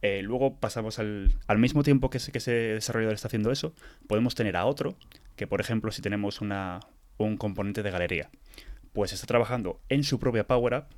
Eh, 0.00 0.22
luego 0.22 0.54
pasamos 0.60 1.00
al, 1.00 1.32
al, 1.48 1.58
mismo 1.58 1.82
tiempo 1.82 2.10
que 2.10 2.18
ese, 2.18 2.30
que 2.30 2.38
ese 2.38 2.52
desarrollador 2.52 3.16
está 3.16 3.26
haciendo 3.26 3.50
eso, 3.50 3.74
podemos 4.06 4.36
tener 4.36 4.56
a 4.56 4.66
otro 4.66 4.94
que, 5.34 5.48
por 5.48 5.60
ejemplo, 5.60 5.90
si 5.90 6.00
tenemos 6.00 6.40
una, 6.40 6.78
un 7.16 7.36
componente 7.36 7.82
de 7.82 7.90
galería, 7.90 8.30
pues 8.92 9.12
está 9.12 9.26
trabajando 9.26 9.80
en 9.88 10.04
su 10.04 10.20
propia 10.20 10.46
Power 10.46 10.74
App 10.74 10.92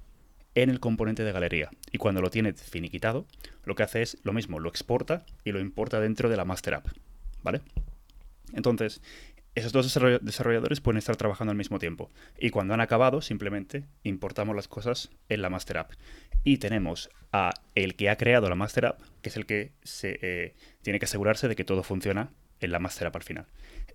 en 0.55 0.71
el 0.71 0.81
componente 0.81 1.25
de 1.25 1.33
galería. 1.33 1.71
Y 1.93 1.99
cuando 1.99 2.21
lo 2.21 2.31
tiene 2.31 2.53
finiquitado, 2.53 3.27
lo 3.65 3.75
que 3.75 3.83
hace 3.83 4.03
es 4.03 4.19
lo 4.23 4.33
mismo, 4.33 4.59
lo 4.59 4.69
exporta 4.69 5.25
y 5.45 5.53
lo 5.53 5.61
importa 5.61 6.01
dentro 6.01 6.29
de 6.29 6.37
la 6.37 6.45
Master 6.45 6.75
App. 6.75 6.87
¿Vale? 7.43 7.61
Entonces, 8.53 9.01
esos 9.55 9.73
dos 9.73 9.93
desarrolladores 10.23 10.81
pueden 10.81 10.99
estar 10.99 11.17
trabajando 11.17 11.51
al 11.51 11.57
mismo 11.57 11.79
tiempo. 11.79 12.11
Y 12.39 12.51
cuando 12.51 12.75
han 12.75 12.81
acabado, 12.81 13.21
simplemente 13.21 13.85
importamos 14.03 14.55
las 14.55 14.69
cosas 14.69 15.11
en 15.29 15.43
la 15.43 15.51
Master 15.51 15.79
App. 15.79 15.93
Y 16.45 16.59
tenemos 16.59 17.11
a 17.33 17.53
el 17.75 17.97
que 17.97 18.11
ha 18.11 18.17
creado 18.17 18.49
la 18.49 18.55
Master 18.55 18.87
App, 18.87 19.01
que 19.23 19.29
es 19.29 19.37
el 19.37 19.47
que 19.47 19.73
se, 19.83 20.19
eh, 20.23 20.55
tiene 20.83 20.99
que 20.99 21.05
asegurarse 21.07 21.49
de 21.49 21.57
que 21.57 21.65
todo 21.65 21.83
funciona 21.83 22.31
en 22.61 22.73
la 22.73 22.79
Master 22.79 23.09
App 23.09 23.17
al 23.17 23.23
final. 23.23 23.47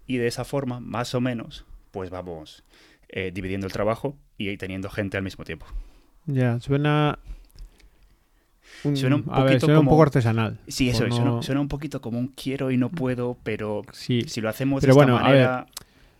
Y 0.07 0.17
de 0.17 0.27
esa 0.27 0.45
forma, 0.45 0.79
más 0.79 1.15
o 1.15 1.21
menos, 1.21 1.65
pues 1.91 2.09
vamos 2.09 2.63
eh, 3.09 3.31
dividiendo 3.33 3.67
el 3.67 3.73
trabajo 3.73 4.17
y 4.37 4.57
teniendo 4.57 4.89
gente 4.89 5.17
al 5.17 5.23
mismo 5.23 5.45
tiempo. 5.45 5.65
Ya, 6.25 6.59
suena 6.59 7.19
suena 8.93 9.15
un 9.15 9.23
poquito 9.23 9.67
como... 9.67 9.79
un 9.79 9.88
poco 9.88 10.03
artesanal. 10.03 10.59
Sí, 10.67 10.89
eso 10.89 11.05
es. 11.05 11.15
Suena, 11.15 11.61
un 11.61 11.67
poquito 11.67 12.01
como 12.01 12.19
un 12.19 12.27
quiero 12.27 12.71
y 12.71 12.77
no 12.77 12.89
puedo, 12.89 13.38
pero 13.43 13.83
si 13.93 14.23
lo 14.41 14.49
hacemos 14.49 14.81
de 14.81 14.89
esta 14.91 15.05
manera... 15.05 15.65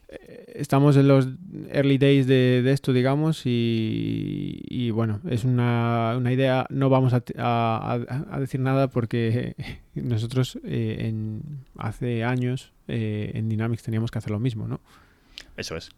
Eh, 0.08 0.54
estamos 0.56 0.98
en 0.98 1.08
los 1.08 1.28
early 1.72 1.98
days 1.98 2.28
de, 2.28 2.63
esto, 2.72 2.94
digamos, 2.94 3.41
y, 3.46 4.89
bueno, 4.91 5.20
es 5.30 5.44
una, 5.44 6.20
idea. 6.32 6.65
No 6.70 6.89
vamos 6.89 7.13
a, 7.13 8.39
decir 8.39 8.60
nada 8.60 8.88
porque 8.88 9.56
nosotros 9.96 10.60
eh, 10.63 10.98
en, 11.00 11.41
hace 11.78 12.24
años 12.24 12.72
eh, 12.88 13.32
en 13.34 13.50
Dynamics 13.50 13.84
teníamos 13.84 14.12
que 14.12 14.20
hacer 14.20 14.32
lo 14.32 14.39
mismo, 14.39 14.68
¿no? 14.68 14.80
Eso 15.58 15.76
es. 15.76 15.89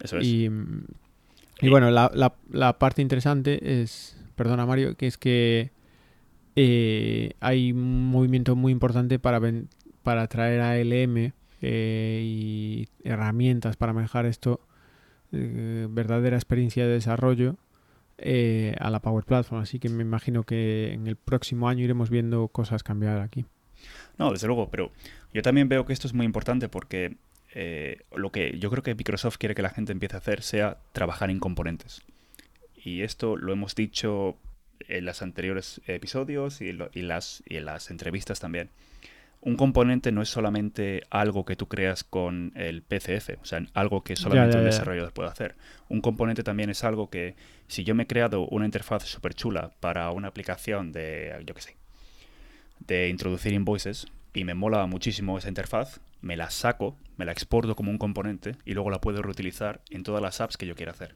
Eso 0.00 0.18
es. 0.18 0.26
Y, 0.26 0.50
bueno, 1.62 1.90
la, 1.90 2.10
la 2.50 2.78
parte 2.78 3.02
interesante 3.02 3.82
es, 3.82 4.18
perdona 4.34 4.66
Mario, 4.66 4.96
que 4.96 5.06
es 5.06 5.16
que 5.18 5.70
eh, 6.58 7.32
hay 7.40 7.72
un 7.72 8.06
movimiento 8.06 8.56
muy 8.56 8.72
importante 8.72 9.18
para, 9.18 9.40
para 10.02 10.26
traer 10.26 10.62
a 10.62 10.78
LM 10.78 11.32
eh, 11.60 12.20
y 12.24 12.88
herramientas 13.04 13.76
para 13.76 13.92
manejar 13.92 14.24
esto, 14.24 14.60
eh, 15.32 15.86
verdadera 15.90 16.36
experiencia 16.36 16.86
de 16.86 16.94
desarrollo 16.94 17.56
a 18.18 18.90
la 18.90 19.00
Power 19.00 19.24
Platform. 19.24 19.60
Así 19.60 19.78
que 19.78 19.90
me 19.90 20.02
imagino 20.02 20.44
que 20.44 20.94
en 20.94 21.06
el 21.06 21.16
próximo 21.16 21.68
año 21.68 21.84
iremos 21.84 22.08
viendo 22.08 22.48
cosas 22.48 22.82
cambiar 22.82 23.20
aquí. 23.20 23.44
No, 24.16 24.32
desde 24.32 24.46
luego, 24.46 24.70
pero 24.70 24.90
yo 25.34 25.42
también 25.42 25.68
veo 25.68 25.84
que 25.84 25.92
esto 25.92 26.06
es 26.06 26.14
muy 26.14 26.24
importante 26.24 26.70
porque 26.70 27.18
lo 28.14 28.30
que 28.30 28.58
yo 28.58 28.70
creo 28.70 28.82
que 28.82 28.94
Microsoft 28.94 29.38
quiere 29.38 29.54
que 29.54 29.62
la 29.62 29.70
gente 29.70 29.92
empiece 29.92 30.16
a 30.16 30.18
hacer 30.18 30.42
sea 30.42 30.78
trabajar 30.92 31.30
en 31.30 31.38
componentes. 31.38 32.02
Y 32.76 33.02
esto 33.02 33.36
lo 33.36 33.52
hemos 33.52 33.74
dicho 33.74 34.36
en 34.88 35.04
los 35.04 35.22
anteriores 35.22 35.80
episodios 35.86 36.60
y, 36.60 36.72
las, 36.72 37.42
y 37.48 37.56
en 37.56 37.64
las 37.64 37.90
entrevistas 37.90 38.40
también. 38.40 38.70
Un 39.40 39.56
componente 39.56 40.12
no 40.12 40.22
es 40.22 40.28
solamente 40.28 41.02
algo 41.10 41.44
que 41.44 41.56
tú 41.56 41.68
creas 41.68 42.02
con 42.02 42.52
el 42.56 42.82
PCF, 42.82 43.40
o 43.40 43.44
sea, 43.44 43.64
algo 43.74 44.02
que 44.02 44.16
solamente 44.16 44.58
un 44.58 44.64
desarrollador 44.64 45.12
puede 45.12 45.28
hacer. 45.28 45.54
Un 45.88 46.00
componente 46.00 46.42
también 46.42 46.68
es 46.68 46.82
algo 46.84 47.10
que, 47.10 47.36
si 47.68 47.84
yo 47.84 47.94
me 47.94 48.04
he 48.04 48.06
creado 48.06 48.46
una 48.48 48.64
interfaz 48.64 49.04
súper 49.04 49.34
chula 49.34 49.72
para 49.80 50.10
una 50.10 50.28
aplicación 50.28 50.90
de, 50.90 51.42
yo 51.46 51.54
qué 51.54 51.60
sé, 51.60 51.76
de 52.80 53.08
introducir 53.08 53.52
invoices 53.52 54.08
y 54.36 54.44
me 54.44 54.52
mola 54.52 54.84
muchísimo 54.86 55.38
esa 55.38 55.48
interfaz, 55.48 55.98
me 56.20 56.36
la 56.36 56.50
saco, 56.50 56.94
me 57.16 57.24
la 57.24 57.32
exporto 57.32 57.74
como 57.74 57.90
un 57.90 57.96
componente 57.96 58.54
y 58.66 58.74
luego 58.74 58.90
la 58.90 59.00
puedo 59.00 59.22
reutilizar 59.22 59.80
en 59.88 60.02
todas 60.02 60.20
las 60.20 60.42
apps 60.42 60.58
que 60.58 60.66
yo 60.66 60.74
quiera 60.74 60.92
hacer. 60.92 61.14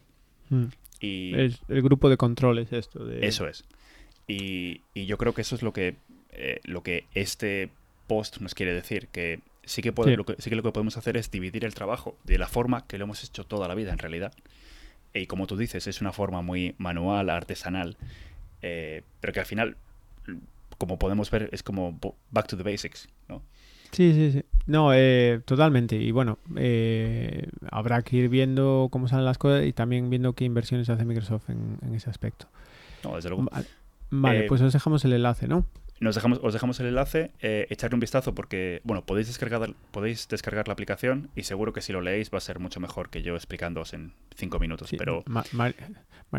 Mm. 0.48 0.64
Es 1.02 1.60
el 1.68 1.82
grupo 1.82 2.08
de 2.08 2.16
controles 2.16 2.72
esto. 2.72 3.04
De... 3.04 3.26
Eso 3.26 3.46
es. 3.46 3.64
Y, 4.26 4.80
yo 4.94 5.18
creo 5.18 5.34
que 5.34 5.42
eso 5.42 5.54
es 5.54 5.62
lo 5.62 5.74
que, 5.74 5.96
eh, 6.30 6.60
lo 6.64 6.82
que 6.82 7.04
este 7.14 7.68
post 8.06 8.38
nos 8.38 8.54
quiere 8.54 8.72
decir, 8.72 9.08
que 9.08 9.40
sí 9.64 9.82
que, 9.82 9.92
Lo 10.16 10.24
que 10.24 10.36
sí 10.38 10.48
que 10.48 10.56
lo 10.56 10.62
que 10.62 10.72
podemos 10.72 10.96
hacer 10.96 11.18
es 11.18 11.30
dividir 11.30 11.66
el 11.66 11.74
trabajo 11.74 12.16
de 12.24 12.38
la 12.38 12.48
forma 12.48 12.86
que 12.86 12.96
lo 12.96 13.04
hemos 13.04 13.22
hecho 13.22 13.44
toda 13.44 13.68
la 13.68 13.74
vida 13.74 13.92
en 13.92 13.98
realidad. 13.98 14.32
Y 15.12 15.26
como 15.26 15.46
tú 15.46 15.58
dices, 15.58 15.86
es 15.86 16.00
una 16.00 16.12
forma 16.12 16.40
muy 16.40 16.74
manual, 16.78 17.28
artesanal, 17.28 17.98
eh, 18.62 19.02
pero 19.20 19.34
que 19.34 19.40
al 19.40 19.46
final, 19.46 19.76
como 20.80 20.98
podemos 20.98 21.30
ver, 21.30 21.50
es 21.52 21.62
como 21.62 22.00
back 22.30 22.48
to 22.48 22.56
the 22.56 22.62
basics, 22.62 23.06
¿no? 23.28 23.42
Sí, 23.92 24.14
sí, 24.14 24.32
sí. 24.32 24.44
No, 24.66 24.94
eh, 24.94 25.42
totalmente. 25.44 25.96
Y 25.96 26.10
bueno, 26.10 26.38
eh, 26.56 27.48
habrá 27.70 28.00
que 28.00 28.16
ir 28.16 28.28
viendo 28.30 28.88
cómo 28.90 29.06
salen 29.06 29.26
las 29.26 29.36
cosas 29.36 29.66
y 29.66 29.74
también 29.74 30.08
viendo 30.08 30.32
qué 30.32 30.44
inversiones 30.44 30.88
hace 30.88 31.04
Microsoft 31.04 31.50
en, 31.50 31.94
ese 31.94 32.08
aspecto. 32.08 32.46
No, 33.04 33.14
desde 33.14 33.28
luego. 33.28 33.46
Vale, 34.10 34.44
eh, 34.44 34.46
pues 34.48 34.62
os 34.62 34.72
dejamos 34.72 35.04
el 35.04 35.12
enlace, 35.12 35.48
¿no? 35.48 35.66
Nos 36.00 36.14
dejamos, 36.14 36.40
os 36.42 36.54
dejamos 36.54 36.80
el 36.80 36.86
enlace, 36.86 37.32
echarle 37.40 37.94
un 37.94 38.00
vistazo 38.00 38.34
porque, 38.34 38.80
bueno, 38.84 39.04
podéis 39.04 39.26
descargar, 39.26 39.74
podéis 39.90 40.28
descargar 40.28 40.66
la 40.66 40.72
aplicación 40.72 41.28
y 41.36 41.42
seguro 41.42 41.74
que 41.74 41.82
si 41.82 41.92
lo 41.92 42.00
leéis 42.00 42.30
va 42.32 42.38
a 42.38 42.40
ser 42.40 42.58
mucho 42.58 42.80
mejor 42.80 43.10
que 43.10 43.20
yo 43.20 43.34
explicándoos 43.34 43.92
en 43.92 44.14
cinco 44.34 44.58
minutos. 44.58 44.90
pero 44.96 45.24
Mari 45.50 45.74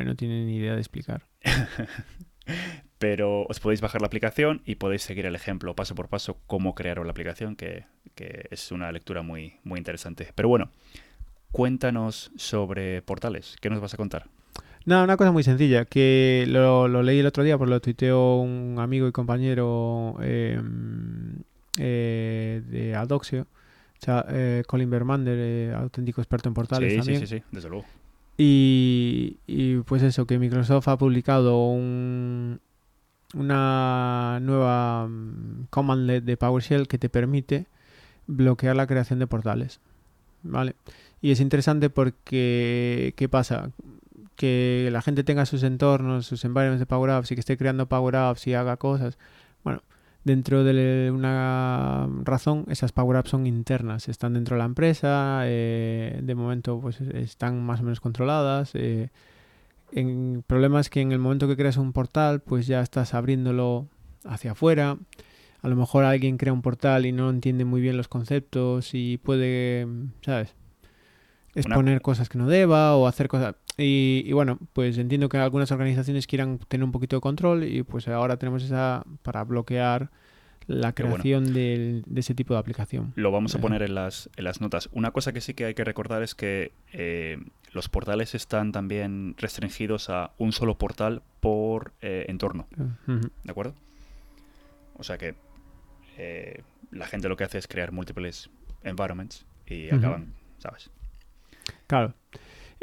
no 0.06 0.15
tiene 0.15 0.45
ni 0.45 0.56
idea 0.56 0.73
de 0.73 0.80
explicar. 0.80 1.27
pero 3.02 3.48
os 3.50 3.60
podéis 3.60 3.82
bajar 3.82 4.00
la 4.00 4.06
aplicación 4.06 4.62
y 4.64 4.76
podéis 4.76 5.02
seguir 5.02 5.26
el 5.26 5.34
ejemplo 5.34 5.74
paso 5.76 5.96
por 5.96 6.08
paso 6.08 6.38
cómo 6.46 6.76
crearon 6.76 7.08
la 7.08 7.12
aplicación, 7.12 7.56
que, 7.56 7.86
es 8.52 8.72
una 8.72 8.92
lectura 8.92 9.24
muy, 9.24 9.56
muy 9.64 9.80
interesante. 9.80 10.28
Pero 10.36 10.50
bueno, 10.50 10.70
cuéntanos 11.52 12.32
sobre 12.36 13.02
portales. 13.02 13.56
¿Qué 13.60 13.72
nos 13.72 13.82
vas 13.82 13.96
a 13.96 13.98
contar? 13.98 14.28
Nada, 14.86 15.04
una 15.04 15.18
cosa 15.18 15.32
muy 15.32 15.42
sencilla, 15.42 15.86
que 15.86 16.46
lo, 16.48 16.88
leí 17.02 17.18
el 17.18 17.26
otro 17.26 17.44
día, 17.44 17.58
por 17.58 17.70
lo 17.70 17.82
tuiteó 17.82 18.38
un 18.38 18.76
amigo 18.78 19.08
y 19.08 19.12
compañero 19.12 20.18
em, 20.22 21.40
eh, 21.80 22.62
de 22.68 22.96
Adoxio, 22.96 23.42
o 23.42 24.06
sea, 24.06 24.28
eh, 24.30 24.62
Colin 24.68 24.92
Bermander, 24.92 25.38
eh, 25.40 25.74
auténtico 25.76 26.22
experto 26.22 26.50
en 26.50 26.54
portales 26.54 26.92
sí, 26.92 26.98
también. 27.00 27.22
Sí, 27.22 27.26
sí, 27.26 27.38
sí, 27.40 27.44
desde 27.52 27.70
luego. 27.70 27.86
Y, 28.38 29.38
y, 29.48 29.78
pues 29.78 30.04
eso, 30.04 30.28
que 30.28 30.38
Microsoft 30.38 30.88
ha 30.88 30.98
publicado 30.98 31.68
un, 31.68 32.60
una 33.34 34.39
nueva 34.41 35.08
mm, 35.08 35.67
commandlet 35.70 36.24
de 36.24 36.38
PowerShell 36.38 36.88
que 36.88 36.98
te 36.98 37.10
permite 37.10 37.67
bloquear 38.28 38.76
la 38.76 38.88
creación 38.88 39.20
de 39.20 39.28
portales. 39.28 39.80
¿Vale? 40.44 40.76
Y 41.22 41.32
es 41.32 41.39
interesante 41.39 41.89
porque, 41.89 43.13
¿qué 43.15 43.30
pasa? 43.30 43.72
Que 44.36 44.89
la 44.91 45.02
gente 45.02 45.24
tenga 45.24 45.46
sus 45.46 45.63
entornos, 45.63 46.26
sus 46.26 46.44
environments 46.46 46.80
de 46.80 46.86
Power 46.88 47.12
Apps 47.12 47.32
y 47.32 47.36
que 47.36 47.41
esté 47.41 47.58
creando 47.58 47.88
Power 47.88 48.15
Apps 48.15 48.48
y 48.48 48.56
haga 48.56 48.78
cosas. 48.78 49.17
Bueno, 49.63 49.84
dentro 50.24 50.63
de 50.63 51.12
una 51.12 52.10
razón, 52.24 52.65
esas 52.70 52.91
Power 52.91 53.17
Apps 53.17 53.30
son 53.30 53.46
internas, 53.46 54.10
están 54.10 54.34
dentro 54.34 54.56
de 54.56 54.60
la 54.60 54.65
empresa, 54.65 55.41
eh, 55.46 56.20
de 56.24 56.36
momento 56.36 56.80
pues 56.80 57.02
están 57.02 57.63
más 57.63 57.82
o 57.82 57.84
menos 57.84 58.00
controladas. 58.00 58.72
Eh, 58.74 59.10
en 59.91 60.43
problemas 60.45 60.89
que 60.89 61.01
en 61.01 61.12
el 61.12 61.19
momento 61.19 61.47
que 61.47 61.58
creas 61.58 61.77
un 61.77 61.93
portal, 61.93 62.41
pues 62.41 62.67
ya 62.67 62.82
estás 62.82 63.13
abriéndolo 63.13 63.88
hacia 64.25 64.51
afuera. 64.51 64.97
A 65.62 65.67
lo 65.67 65.75
mejor 65.75 66.06
alguien 66.06 66.38
crea 66.38 66.54
un 66.54 66.62
portal 66.62 67.06
y 67.06 67.12
no 67.12 67.30
entiende 67.30 67.65
muy 67.65 67.82
bien 67.82 67.97
los 67.97 68.08
conceptos 68.08 68.91
y 68.93 69.17
puede, 69.17 69.88
¿sabes? 70.21 70.56
Exponer 71.54 72.01
cosas 72.01 72.30
que 72.30 72.38
no 72.38 72.47
deba 72.47 72.95
o 72.95 73.08
hacer 73.08 73.27
cosas. 73.27 73.56
Y, 73.77 74.23
y, 74.25 74.34
bueno, 74.34 74.58
pues 74.73 74.97
entiendo 74.97 75.30
que 75.30 75.38
algunas 75.38 75.71
organizaciones 75.71 76.27
quieran 76.27 76.60
tener 76.67 76.84
un 76.84 76.91
poquito 76.91 77.17
de 77.17 77.21
control 77.21 77.63
y 77.63 77.84
pues 77.84 78.08
ahora 78.08 78.38
tenemos 78.38 78.63
esa 78.63 79.04
para 79.21 79.43
bloquear 79.43 80.12
la 80.71 80.93
creación 80.93 81.43
bueno. 81.43 81.60
de, 81.60 82.03
de, 82.05 82.19
ese 82.19 82.34
tipo 82.34 82.53
de 82.53 82.60
aplicación. 82.60 83.13
Lo 83.15 83.31
vamos 83.31 83.55
a 83.55 83.60
poner 83.60 83.84
en 83.84 83.95
las, 83.95 84.29
en 84.36 84.43
las 84.43 84.62
notas. 84.62 84.89
Una 84.93 85.12
cosa 85.12 85.34
que 85.34 85.41
sí 85.41 85.53
que 85.53 85.65
hay 85.65 85.73
que 85.73 85.84
recordar 85.84 86.23
es 86.23 86.36
que 86.36 86.71
eh, 86.93 87.38
los 87.73 87.89
portales 87.89 88.36
están 88.36 88.71
también 88.71 89.36
restringidos 89.38 90.10
a 90.10 90.31
un 90.38 90.51
solo 90.51 90.77
portal 90.77 91.21
por 91.39 91.93
eh, 92.01 92.25
entorno. 92.29 92.67
Uh 92.77 92.84
-huh. 93.12 93.31
¿De 93.43 93.51
acuerdo? 93.51 93.75
O 94.97 95.03
sea 95.03 95.17
que 95.17 95.36
eh, 96.17 96.63
la 96.91 97.07
gente 97.07 97.29
lo 97.29 97.38
que 97.38 97.43
hace 97.43 97.57
es 97.57 97.67
crear 97.67 97.91
múltiples 97.91 98.49
environments 98.84 99.45
y 99.65 99.89
acaban, 99.89 100.34
¿sabes? 100.60 100.89
Claro. 101.88 102.13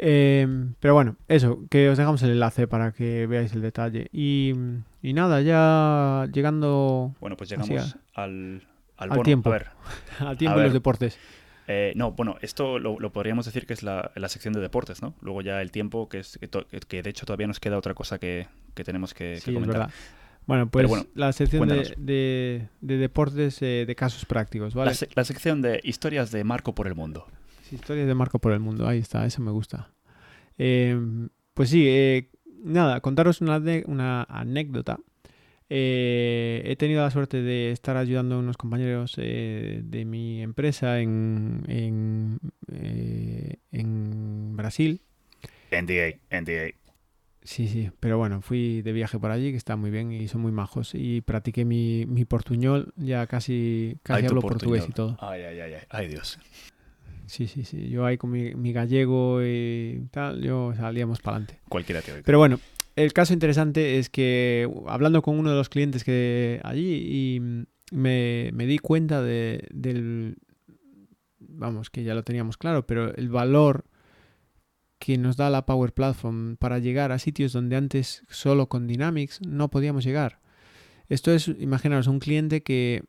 Eh, 0.01 0.47
pero 0.79 0.93
bueno, 0.93 1.17
eso, 1.27 1.65
que 1.69 1.89
os 1.89 1.97
dejamos 1.97 2.23
el 2.23 2.31
enlace 2.31 2.67
para 2.67 2.91
que 2.93 3.27
veáis 3.27 3.53
el 3.53 3.61
detalle. 3.61 4.07
Y, 4.13 4.53
y 5.01 5.13
nada, 5.13 5.41
ya 5.41 6.27
llegando 6.31 7.13
Bueno, 7.19 7.35
pues 7.37 7.49
llegamos 7.49 7.97
al, 8.13 8.63
al, 8.63 8.63
al 8.97 9.09
bono. 9.09 9.23
tiempo. 9.23 9.49
A 9.49 9.53
ver, 9.53 9.67
al 10.19 10.37
tiempo 10.37 10.57
de 10.59 10.65
los 10.65 10.73
deportes. 10.73 11.17
eh, 11.67 11.91
no, 11.95 12.13
bueno, 12.13 12.37
esto 12.41 12.79
lo, 12.79 12.99
lo 12.99 13.11
podríamos 13.11 13.45
decir 13.45 13.65
que 13.67 13.73
es 13.73 13.83
la, 13.83 14.11
la 14.15 14.29
sección 14.29 14.53
de 14.53 14.61
deportes, 14.61 15.01
¿no? 15.01 15.13
Luego 15.21 15.41
ya 15.41 15.61
el 15.61 15.71
tiempo, 15.71 16.07
que 16.09 16.19
es 16.19 16.37
que, 16.37 16.47
to- 16.47 16.65
que 16.87 17.03
de 17.03 17.09
hecho 17.09 17.25
todavía 17.25 17.47
nos 17.47 17.59
queda 17.59 17.77
otra 17.77 17.93
cosa 17.93 18.19
que, 18.19 18.47
que 18.75 18.83
tenemos 18.85 19.13
que, 19.13 19.33
que 19.35 19.39
Sí, 19.41 19.51
es 19.51 19.53
comentar. 19.53 19.89
Bueno, 20.47 20.67
pues 20.67 20.87
bueno, 20.87 21.05
la 21.13 21.31
sección 21.33 21.67
de, 21.67 21.93
de- 21.97 22.69
de 22.81 22.97
deportes 22.97 23.61
eh, 23.61 23.83
de 23.85 23.95
casos 23.95 24.25
prácticos, 24.25 24.73
¿vale? 24.73 24.93
La 25.13 25.23
sección 25.25 25.61
de 25.61 25.79
historias 25.83 26.31
de 26.31 26.43
Marco 26.43 26.73
por 26.73 26.87
el 26.87 26.95
mundo. 26.95 27.27
Historias 27.71 28.07
de 28.07 28.15
Marco 28.15 28.39
por 28.39 28.51
el 28.51 28.59
mundo, 28.59 28.87
ahí 28.87 28.99
está, 28.99 29.25
eso 29.25 29.41
me 29.41 29.51
gusta. 29.51 29.91
Eh, 30.57 30.99
pues 31.53 31.69
sí, 31.69 31.85
eh, 31.87 32.29
nada, 32.63 32.99
contaros 33.01 33.41
una, 33.41 33.61
una 33.85 34.23
anécdota. 34.23 34.99
Eh, 35.71 36.63
he 36.65 36.75
tenido 36.77 37.03
la 37.03 37.11
suerte 37.11 37.43
de 37.43 37.71
estar 37.71 37.95
ayudando 37.95 38.35
a 38.35 38.39
unos 38.39 38.57
compañeros 38.57 39.13
eh, 39.17 39.81
de 39.83 40.03
mi 40.05 40.41
empresa 40.41 40.99
en, 40.99 41.63
en, 41.67 42.39
eh, 42.71 43.57
en 43.71 44.55
Brasil. 44.57 45.01
NDA, 45.71 46.17
NDA. 46.31 46.71
Sí, 47.43 47.67
sí, 47.67 47.89
pero 47.99 48.17
bueno, 48.17 48.41
fui 48.41 48.81
de 48.81 48.91
viaje 48.91 49.17
por 49.19 49.31
allí, 49.31 49.51
que 49.51 49.57
está 49.57 49.75
muy 49.75 49.91
bien 49.91 50.11
y 50.11 50.27
son 50.27 50.41
muy 50.41 50.51
majos. 50.51 50.91
Y 50.93 51.21
practiqué 51.21 51.65
mi, 51.65 52.05
mi 52.07 52.25
portuñol, 52.25 52.93
ya 52.97 53.27
casi, 53.27 53.97
casi 54.03 54.21
Ay, 54.21 54.27
hablo 54.27 54.41
portugués 54.41 54.85
y 54.87 54.91
portuñol. 54.91 55.15
todo. 55.17 55.29
Ay, 55.29 55.43
ay, 55.43 55.59
ay, 55.59 55.73
ay. 55.73 55.81
Ay, 55.89 56.07
Dios. 56.07 56.39
Sí, 57.29 57.47
sí, 57.47 57.63
sí. 57.63 57.89
Yo 57.89 58.05
ahí 58.05 58.17
con 58.17 58.31
mi, 58.31 58.55
mi 58.55 58.73
gallego 58.73 59.43
y 59.43 60.07
tal, 60.09 60.41
yo 60.41 60.73
salíamos 60.75 61.19
para 61.19 61.37
adelante. 61.37 61.61
Cualquiera 61.69 62.01
te 62.01 62.11
oiga. 62.11 62.23
Pero 62.25 62.39
bueno, 62.39 62.59
el 62.95 63.13
caso 63.13 63.33
interesante 63.33 63.99
es 63.99 64.09
que 64.09 64.67
hablando 64.87 65.21
con 65.21 65.37
uno 65.37 65.51
de 65.51 65.55
los 65.55 65.69
clientes 65.69 66.03
que 66.03 66.59
allí 66.63 67.35
y 67.35 67.39
me, 67.91 68.49
me 68.51 68.65
di 68.65 68.79
cuenta 68.79 69.21
de, 69.21 69.67
del, 69.71 70.37
vamos, 71.37 71.91
que 71.91 72.03
ya 72.03 72.15
lo 72.15 72.23
teníamos 72.23 72.57
claro, 72.57 72.87
pero 72.87 73.13
el 73.15 73.29
valor 73.29 73.85
que 74.97 75.19
nos 75.19 75.37
da 75.37 75.51
la 75.51 75.67
Power 75.67 75.93
Platform 75.93 76.57
para 76.57 76.79
llegar 76.79 77.11
a 77.11 77.19
sitios 77.19 77.53
donde 77.53 77.75
antes 77.75 78.23
solo 78.27 78.69
con 78.69 78.87
Dynamics 78.87 79.39
no 79.47 79.69
podíamos 79.69 80.03
llegar. 80.03 80.39
Esto 81.09 81.31
es, 81.31 81.47
imaginaros, 81.47 82.07
un 82.07 82.19
cliente 82.19 82.63
que, 82.63 83.03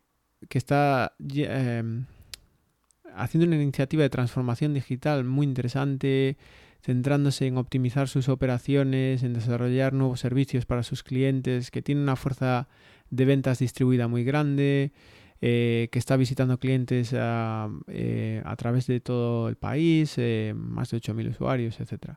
que 0.51 0.59
está 0.59 1.15
em, 1.19 2.05
haciendo 3.15 3.47
una 3.47 3.63
iniciativa 3.63 4.03
de 4.03 4.11
transformación 4.11 4.75
digital 4.75 5.25
muy 5.25 5.47
interesante, 5.47 6.37
centrándose 6.83 7.47
en 7.47 7.59
optimizar 7.59 8.09
sus 8.09 8.29
operaciones, 8.29 9.23
en 9.23 9.35
desarrollar 9.35 9.93
nuevos 9.93 10.21
servicios 10.21 10.67
para 10.67 10.83
sus 10.83 11.03
clientes, 11.03 11.71
que 11.71 11.83
tiene 11.83 12.03
una 12.03 12.17
fuerza 12.17 12.69
de 13.11 13.25
ventas 13.25 13.59
distribuida 13.59 14.09
muy 14.09 14.25
grande, 14.25 14.93
eh, 15.43 15.89
que 15.91 15.99
está 15.99 16.17
visitando 16.17 16.59
clientes 16.59 17.15
a, 17.15 17.69
eh, 17.89 18.43
a 18.45 18.57
través 18.57 18.87
de 18.87 19.01
todo 19.01 19.49
el 19.49 19.57
país, 19.57 20.15
eh, 20.17 20.55
más 20.55 20.91
de 20.91 20.99
8.000 20.99 21.31
usuarios, 21.31 21.81
etc. 21.81 22.15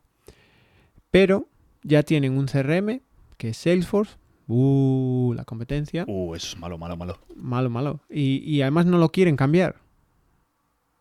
Pero 1.09 1.47
ya 1.83 2.03
tienen 2.03 2.37
un 2.37 2.47
CRM, 2.47 3.01
que 3.37 3.49
es 3.49 3.57
Salesforce, 3.57 4.15
uh, 4.47 5.33
la 5.35 5.45
competencia, 5.45 6.05
Uh, 6.07 6.35
eso 6.35 6.47
es 6.47 6.59
malo, 6.59 6.77
malo, 6.77 6.97
malo. 6.97 7.19
malo, 7.35 7.69
malo, 7.69 8.01
y, 8.09 8.43
y 8.45 8.61
además 8.61 8.85
no 8.85 8.97
lo 8.97 9.09
quieren 9.09 9.35
cambiar, 9.35 9.77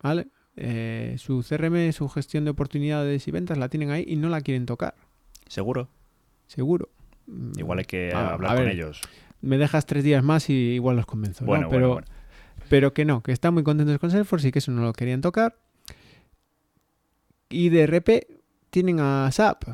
¿vale? 0.02 0.28
Eh, 0.56 1.16
su 1.18 1.42
CRM, 1.48 1.92
su 1.92 2.08
gestión 2.08 2.44
de 2.44 2.50
oportunidades 2.50 3.26
y 3.26 3.30
ventas 3.30 3.56
la 3.58 3.68
tienen 3.68 3.90
ahí 3.90 4.04
y 4.06 4.16
no 4.16 4.28
la 4.28 4.40
quieren 4.42 4.66
tocar, 4.66 4.94
¿Seguro? 5.46 5.88
seguro. 6.46 6.90
Mm, 7.26 7.58
Igual 7.58 7.78
hay 7.80 7.84
que 7.86 8.12
Ah, 8.14 8.34
hablar 8.34 8.56
con 8.56 8.68
ellos. 8.68 9.00
Me 9.40 9.56
dejas 9.58 9.86
tres 9.86 10.04
días 10.04 10.22
más 10.22 10.50
y 10.50 10.52
igual 10.54 10.96
los 10.96 11.06
convenzo, 11.06 11.44
¿no? 11.44 11.48
Bueno, 11.48 11.68
Pero, 11.70 11.88
bueno, 11.92 12.06
bueno. 12.06 12.22
pero 12.68 12.92
que 12.92 13.04
no, 13.04 13.22
que 13.22 13.32
están 13.32 13.54
muy 13.54 13.62
contentos 13.62 13.98
con 13.98 14.10
Salesforce 14.10 14.48
y 14.48 14.52
que 14.52 14.58
eso 14.58 14.70
no 14.72 14.82
lo 14.82 14.92
querían 14.92 15.20
tocar. 15.20 15.56
Y 17.48 17.68
de 17.68 17.86
RP 17.86 18.26
tienen 18.70 19.00
a 19.00 19.30
SAP, 19.30 19.64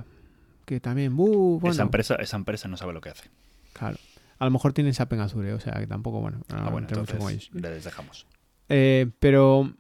que 0.65 0.81
también, 0.81 1.13
uh, 1.17 1.59
bueno, 1.61 1.73
esa, 1.73 1.83
empresa, 1.83 2.15
esa 2.17 2.37
empresa 2.37 2.69
no 2.69 2.77
sabe 2.77 2.93
lo 2.93 3.01
que 3.01 3.11
hace. 3.11 3.29
claro. 3.73 3.97
A 4.41 4.45
lo 4.45 4.53
mejor 4.53 4.73
tienen 4.73 4.95
SAP 4.95 5.15
en 5.15 5.21
Azure, 5.21 5.53
o 5.53 5.59
sea 5.59 5.73
que 5.81 5.89
tampoco, 5.89 6.21
bueno, 6.21 6.39
no 6.49 6.57
Ah, 6.57 6.71
bueno, 6.71 6.87
entremos 6.87 7.09
con 7.11 7.17
entonces 7.17 7.49
ellos. 7.53 7.63
les 7.73 7.83
dejamos. 7.85 8.27
Eh, 8.69 9.11
pero 9.19 9.75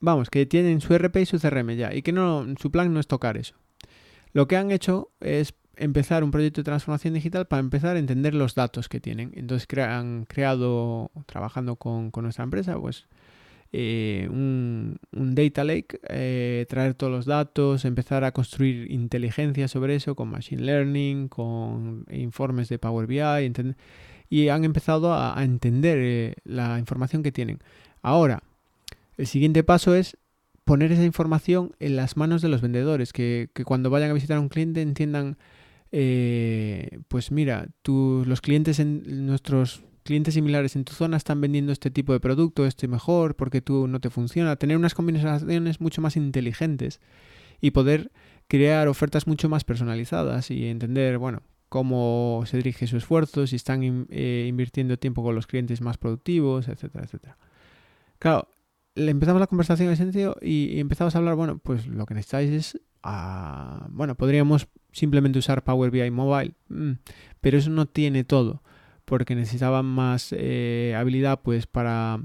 vamos, 0.00 0.30
que 0.30 0.46
tienen 0.46 0.80
su 0.80 0.94
RP 0.94 1.16
y 1.16 1.26
su 1.26 1.38
CRM 1.38 1.76
ya, 1.76 1.94
y 1.94 2.02
que 2.02 2.12
no, 2.12 2.46
su 2.60 2.70
plan 2.70 2.92
no 2.92 3.00
es 3.00 3.06
tocar 3.06 3.36
eso. 3.36 3.54
Lo 4.32 4.48
que 4.48 4.56
han 4.56 4.70
hecho 4.70 5.10
es 5.20 5.54
empezar 5.76 6.22
un 6.24 6.30
proyecto 6.30 6.60
de 6.60 6.64
transformación 6.64 7.14
digital 7.14 7.46
para 7.46 7.60
empezar 7.60 7.96
a 7.96 7.98
entender 7.98 8.34
los 8.34 8.54
datos 8.54 8.88
que 8.88 9.00
tienen. 9.00 9.32
Entonces 9.34 9.66
han 9.78 10.24
creado, 10.26 11.10
trabajando 11.26 11.76
con, 11.76 12.10
nuestra 12.14 12.44
empresa, 12.44 12.78
pues 12.78 13.06
eh, 13.72 14.28
un, 14.30 14.98
data 15.12 15.64
lake, 15.64 16.00
eh, 16.08 16.66
traer 16.68 16.94
todos 16.94 17.12
los 17.12 17.26
datos, 17.26 17.84
empezar 17.84 18.24
a 18.24 18.32
construir 18.32 18.90
inteligencia 18.90 19.68
sobre 19.68 19.96
eso 19.96 20.14
con 20.14 20.28
machine 20.28 20.62
learning, 20.62 21.28
con 21.28 22.06
informes 22.10 22.68
de 22.68 22.78
Power 22.78 23.06
BI, 23.06 23.20
y 24.28 24.48
han 24.48 24.64
empezado 24.64 25.12
a, 25.12 25.38
a 25.38 25.44
entender 25.44 25.98
eh, 26.00 26.34
la 26.44 26.78
información 26.78 27.22
que 27.22 27.32
tienen. 27.32 27.58
Ahora, 28.02 28.42
el 29.16 29.26
siguiente 29.26 29.62
paso 29.64 29.94
es 29.94 30.16
poner 30.64 30.92
esa 30.92 31.04
información 31.04 31.74
en 31.80 31.96
las 31.96 32.16
manos 32.16 32.42
de 32.42 32.48
los 32.48 32.60
vendedores, 32.60 33.12
que, 33.12 33.50
cuando 33.64 33.90
vayan 33.90 34.10
a 34.10 34.14
visitar 34.14 34.36
a 34.36 34.40
un 34.40 34.48
cliente 34.48 34.82
entiendan, 34.82 35.36
eh, 35.92 36.98
pues 37.08 37.32
mira, 37.32 37.68
tú, 37.82 38.24
los 38.26 38.40
clientes 38.40 38.78
en 38.78 39.26
nuestros 39.26 39.82
clientes 40.02 40.34
similares 40.34 40.76
en 40.76 40.84
tu 40.84 40.92
zona 40.92 41.16
están 41.16 41.40
vendiendo 41.40 41.72
este 41.72 41.90
tipo 41.90 42.12
de 42.12 42.20
producto, 42.20 42.66
este 42.66 42.88
mejor, 42.88 43.36
porque 43.36 43.60
tú 43.60 43.86
no 43.86 44.00
te 44.00 44.10
funciona. 44.10 44.56
Tener 44.56 44.76
unas 44.76 44.94
combinaciones 44.94 45.80
mucho 45.80 46.00
más 46.00 46.16
inteligentes 46.16 47.00
y 47.60 47.72
poder 47.72 48.10
crear 48.48 48.88
ofertas 48.88 49.26
mucho 49.26 49.48
más 49.48 49.64
personalizadas 49.64 50.50
y 50.50 50.66
entender, 50.66 51.18
bueno, 51.18 51.42
cómo 51.68 52.42
se 52.46 52.56
dirige 52.56 52.86
su 52.86 52.96
esfuerzo, 52.96 53.46
si 53.46 53.56
están 53.56 54.06
eh, 54.10 54.46
invirtiendo 54.48 54.98
tiempo 54.98 55.22
con 55.22 55.34
los 55.34 55.46
clientes 55.46 55.80
más 55.80 55.98
productivos, 55.98 56.68
etcétera, 56.68 57.04
etcétera. 57.04 57.36
Claro, 58.18 58.48
le 58.94 59.10
empezamos 59.10 59.40
la 59.40 59.46
conversación 59.46 59.88
en 59.88 60.08
ese 60.08 60.30
y, 60.42 60.78
empezamos 60.80 61.14
a 61.14 61.18
hablar, 61.18 61.34
bueno, 61.34 61.58
pues 61.58 61.86
lo 61.86 62.06
que 62.06 62.14
necesitáis 62.14 62.50
es, 62.50 62.80
ah, 63.02 63.86
bueno, 63.90 64.16
podríamos 64.16 64.68
simplemente 64.92 65.38
usar 65.38 65.64
Power 65.64 65.90
BI 65.90 66.10
Mobile, 66.10 66.54
mm, 66.68 66.92
pero 67.40 67.58
eso 67.58 67.70
no 67.70 67.86
tiene 67.86 68.24
todo, 68.24 68.62
porque 69.04 69.34
necesitaban 69.34 69.86
más 69.86 70.34
eh, 70.36 70.94
habilidad, 70.96 71.40
pues, 71.42 71.66
para 71.66 72.20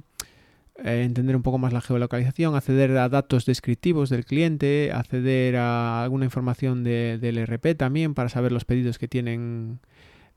eh, 0.84 1.04
entender 1.04 1.36
un 1.36 1.44
poco 1.44 1.58
más 1.58 1.72
la 1.72 1.82
geolocalización, 1.82 2.56
acceder 2.56 2.98
a 2.98 3.10
datos 3.10 3.46
descriptivos 3.46 4.10
del 4.10 4.26
cliente, 4.26 4.92
acceder 4.94 5.56
a 5.58 6.04
alguna 6.04 6.26
información 6.26 6.84
de, 6.84 7.18
del 7.20 7.38
RP 7.38 7.76
también 7.78 8.14
para 8.14 8.30
saber 8.30 8.52
los 8.52 8.66
pedidos 8.66 8.98
que 8.98 9.08
tienen 9.08 9.80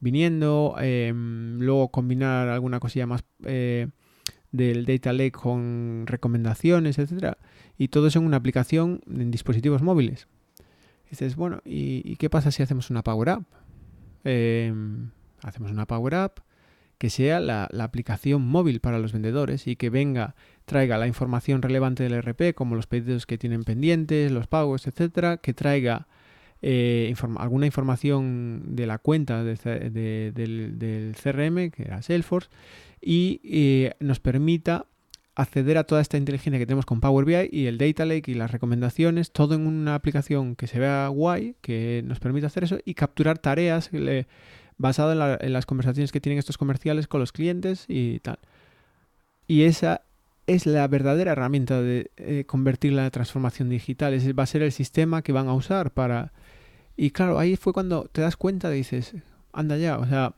viniendo, 0.01 0.77
em, 0.79 1.59
luego 1.59 1.91
combinar 1.91 2.49
alguna 2.49 2.79
cosilla 2.81 3.07
más 3.07 3.25
eh, 3.45 3.89
del 4.53 4.87
Data 4.87 5.13
Lake 5.13 5.33
con 5.33 6.05
recomendaciones, 6.07 6.99
etcétera, 6.99 7.39
y 7.77 7.89
todo 7.89 8.07
eso 8.07 8.19
en 8.19 8.27
una 8.27 8.39
aplicación 8.39 9.01
en 9.09 9.31
dispositivos 9.31 9.83
móviles. 9.83 10.29
dices, 11.11 11.37
bueno, 11.37 11.61
¿y, 11.65 12.17
qué 12.17 12.31
pasa 12.31 12.51
si 12.51 12.63
hacemos 12.63 12.91
una 12.91 13.03
Power 13.03 13.31
App? 13.31 13.43
Em, 14.25 15.11
hacemos 15.43 15.71
una 15.71 15.87
Power 15.87 16.15
App 16.15 16.41
que 16.99 17.11
sea 17.11 17.39
la, 17.41 17.65
aplicación 17.79 18.43
móvil 18.43 18.81
para 18.81 18.99
los 18.99 19.13
vendedores 19.13 19.67
y 19.69 19.77
que 19.77 19.89
venga, 19.89 20.35
traiga 20.65 20.99
la 20.99 21.07
información 21.07 21.63
relevante 21.63 22.03
del 22.03 22.21
RP, 22.21 22.55
como 22.55 22.75
los 22.75 22.89
pedidos 22.89 23.25
que 23.25 23.39
tienen 23.39 23.63
pendientes, 23.63 24.33
los 24.33 24.49
pagos, 24.49 24.87
etcétera, 24.89 25.37
que 25.37 25.55
traiga 25.55 26.09
eh, 26.61 27.15
alguna 27.39 27.67
información 27.67 28.75
de 28.75 28.87
la 28.87 28.99
cuenta 28.99 29.45
del, 29.45 29.59
CRM, 31.23 31.71
que 31.71 31.83
era 31.85 32.03
Salesforce, 32.03 32.51
y 33.01 33.41
eh, 33.45 33.95
nos 34.01 34.21
permita 34.21 34.87
acceder 35.39 35.79
a 35.79 35.85
toda 35.85 36.01
esta 36.01 36.17
inteligencia 36.17 36.59
que 36.59 36.67
tenemos 36.67 36.85
con 36.85 37.01
Power 37.01 37.25
BI 37.25 37.49
y 37.53 37.67
el 37.67 37.79
Data 37.79 38.05
Lake 38.05 38.33
y 38.33 38.35
las 38.35 38.51
recomendaciones, 38.51 39.31
todo 39.31 39.55
en 39.55 39.67
una 39.69 39.95
aplicación 39.95 40.57
que 40.57 40.67
se 40.67 40.81
vea 40.81 41.07
guay, 41.09 41.55
que 41.61 42.03
nos 42.05 42.19
permita 42.19 42.49
hacer 42.49 42.65
eso 42.65 42.79
y 42.85 42.95
capturar 42.95 43.39
tareas 43.39 43.91
basado 44.79 45.13
en, 45.13 45.53
las 45.53 45.67
conversaciones 45.67 46.11
que 46.11 46.21
tienen 46.21 46.41
estos 46.41 46.59
comerciales 46.59 47.07
con 47.07 47.21
los 47.21 47.31
clientes 47.31 47.85
y 47.87 48.19
tal. 48.19 48.41
Y 49.47 49.63
esa 49.63 50.03
es 50.49 50.67
la 50.67 50.89
verdadera 50.89 51.33
herramienta 51.33 51.81
de 51.81 52.11
eh, 52.17 52.45
convertir 52.45 52.93
la 52.93 53.09
transformación 53.11 53.69
digital. 53.69 54.15
Ese 54.15 54.33
va 54.33 54.43
a 54.43 54.47
ser 54.47 54.63
el 54.63 54.73
sistema 54.73 55.23
que 55.23 55.33
van 55.33 55.47
a 55.49 55.55
usar 55.55 55.93
para... 55.93 56.33
Y 56.97 57.11
claro, 57.11 57.39
ahí 57.39 57.55
fue 57.55 57.73
cuando 57.73 58.09
te 58.11 58.23
das 58.23 58.37
cuenta, 58.37 58.71
dices, 58.71 59.15
anda 59.53 59.77
ya, 59.77 59.99
o 59.99 60.07
sea, 60.07 60.35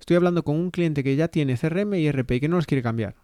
estoy 0.00 0.16
hablando 0.16 0.44
con 0.44 0.56
un 0.56 0.70
cliente 0.70 1.02
que 1.04 1.16
ya 1.16 1.28
tiene 1.28 1.56
CRM 1.56 1.94
y 1.94 2.10
RP 2.10 2.32
y 2.32 2.40
que 2.40 2.48
no 2.48 2.56
los 2.56 2.66
quiere 2.66 2.82
cambiar. 2.82 3.14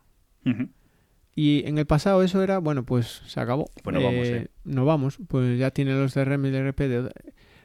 Y 1.34 1.62
en 1.66 1.78
el 1.78 1.86
pasado 1.86 2.22
eso 2.22 2.42
era, 2.42 2.58
bueno, 2.58 2.84
pues 2.84 3.22
se 3.26 3.40
acabó. 3.40 3.70
Pues 3.82 3.94
no 3.94 4.02
vamos, 4.02 4.26
eh, 4.26 4.48
No 4.64 4.84
vamos, 4.84 5.18
pues 5.28 5.58
ya 5.58 5.70
tiene 5.70 5.92
los 5.94 6.12
CRM 6.14 6.46
y 6.46 6.48
el 6.48 6.68
RP. 6.68 7.10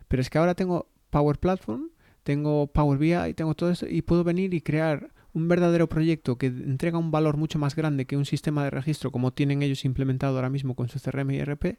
Pero 0.07 0.21
es 0.21 0.29
que 0.29 0.37
ahora 0.37 0.55
tengo 0.55 0.87
Power 1.09 1.39
Platform, 1.39 1.89
tengo 2.23 2.67
Power 2.67 2.97
BI, 2.97 3.33
tengo 3.33 3.55
todo 3.55 3.71
eso 3.71 3.87
y 3.87 4.01
puedo 4.01 4.23
venir 4.23 4.53
y 4.53 4.61
crear 4.61 5.09
un 5.33 5.47
verdadero 5.47 5.89
proyecto 5.89 6.37
que 6.37 6.47
entrega 6.47 6.97
un 6.97 7.11
valor 7.11 7.37
mucho 7.37 7.59
más 7.59 7.75
grande 7.75 8.05
que 8.05 8.15
un 8.15 8.25
sistema 8.25 8.63
de 8.63 8.69
registro 8.69 9.11
como 9.11 9.33
tienen 9.33 9.61
ellos 9.61 9.83
implementado 9.83 10.37
ahora 10.37 10.49
mismo 10.49 10.75
con 10.75 10.87
su 10.87 10.99
CRM 10.99 11.31
y 11.31 11.43
RP 11.43 11.77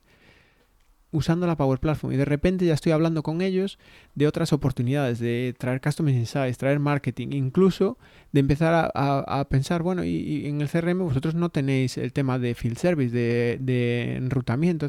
usando 1.16 1.46
la 1.46 1.57
Power 1.57 1.79
Platform 1.79 2.12
y 2.12 2.16
de 2.16 2.24
repente 2.24 2.66
ya 2.66 2.74
estoy 2.74 2.92
hablando 2.92 3.22
con 3.22 3.40
ellos 3.40 3.79
de 4.14 4.26
otras 4.26 4.52
oportunidades, 4.52 5.18
de 5.18 5.55
traer 5.59 5.81
Customer 5.81 6.14
Insights, 6.14 6.59
traer 6.59 6.79
marketing, 6.79 7.29
incluso 7.33 7.98
de 8.33 8.40
empezar 8.40 8.92
a, 8.94 9.46
pensar, 9.48 9.83
bueno, 9.83 10.05
y, 10.05 10.46
en 10.46 10.61
el 10.61 10.68
CRM 10.68 10.98
vosotros 10.98 11.35
no 11.35 11.48
tenéis 11.48 11.96
el 11.96 12.12
tema 12.12 12.38
de 12.38 12.55
field 12.55 12.76
service, 12.76 13.14
de, 13.14 14.16
enrutamiento, 14.16 14.88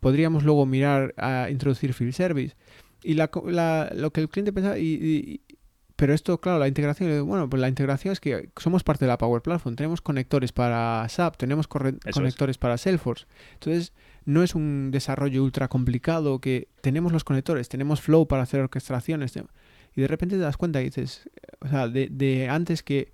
podríamos 0.00 0.44
luego 0.44 0.64
mirar 0.64 1.14
a 1.18 1.48
introducir 1.50 1.92
field 1.92 2.14
service. 2.14 2.56
Y 3.02 3.14
la, 3.14 3.30
lo 3.94 4.10
que 4.10 4.20
el 4.22 4.28
cliente 4.28 4.52
pensaba, 4.52 4.78
y, 4.78 5.40
pero 5.98 6.14
esto, 6.14 6.40
claro, 6.40 6.60
la 6.60 6.68
integración, 6.68 7.26
bueno, 7.26 7.50
pues 7.50 7.60
la 7.60 7.68
integración 7.68 8.12
es 8.12 8.20
que 8.20 8.50
somos 8.56 8.84
parte 8.84 9.04
de 9.04 9.08
la 9.08 9.18
Power 9.18 9.42
Platform, 9.42 9.74
tenemos 9.74 10.00
conectores 10.00 10.52
para 10.52 11.04
SAP, 11.08 11.36
tenemos 11.36 11.66
conectores 11.66 12.56
para 12.56 12.78
Salesforce. 12.78 13.26
Entonces, 13.54 13.92
no 14.24 14.44
es 14.44 14.54
un 14.54 14.92
desarrollo 14.92 15.42
ultra 15.42 15.66
complicado 15.66 16.40
que 16.40 16.68
tenemos 16.82 17.10
los 17.10 17.24
conectores, 17.24 17.68
tenemos 17.68 18.00
Flow 18.00 18.28
para 18.28 18.44
hacer 18.44 18.60
orquestaciones. 18.60 19.34
Y 19.96 20.00
de 20.00 20.06
repente 20.06 20.36
te 20.36 20.42
das 20.42 20.56
cuenta 20.56 20.80
y 20.80 20.84
dices, 20.84 21.28
o 21.58 21.66
sea, 21.66 21.88
de, 21.88 22.48
antes 22.48 22.84
que, 22.84 23.12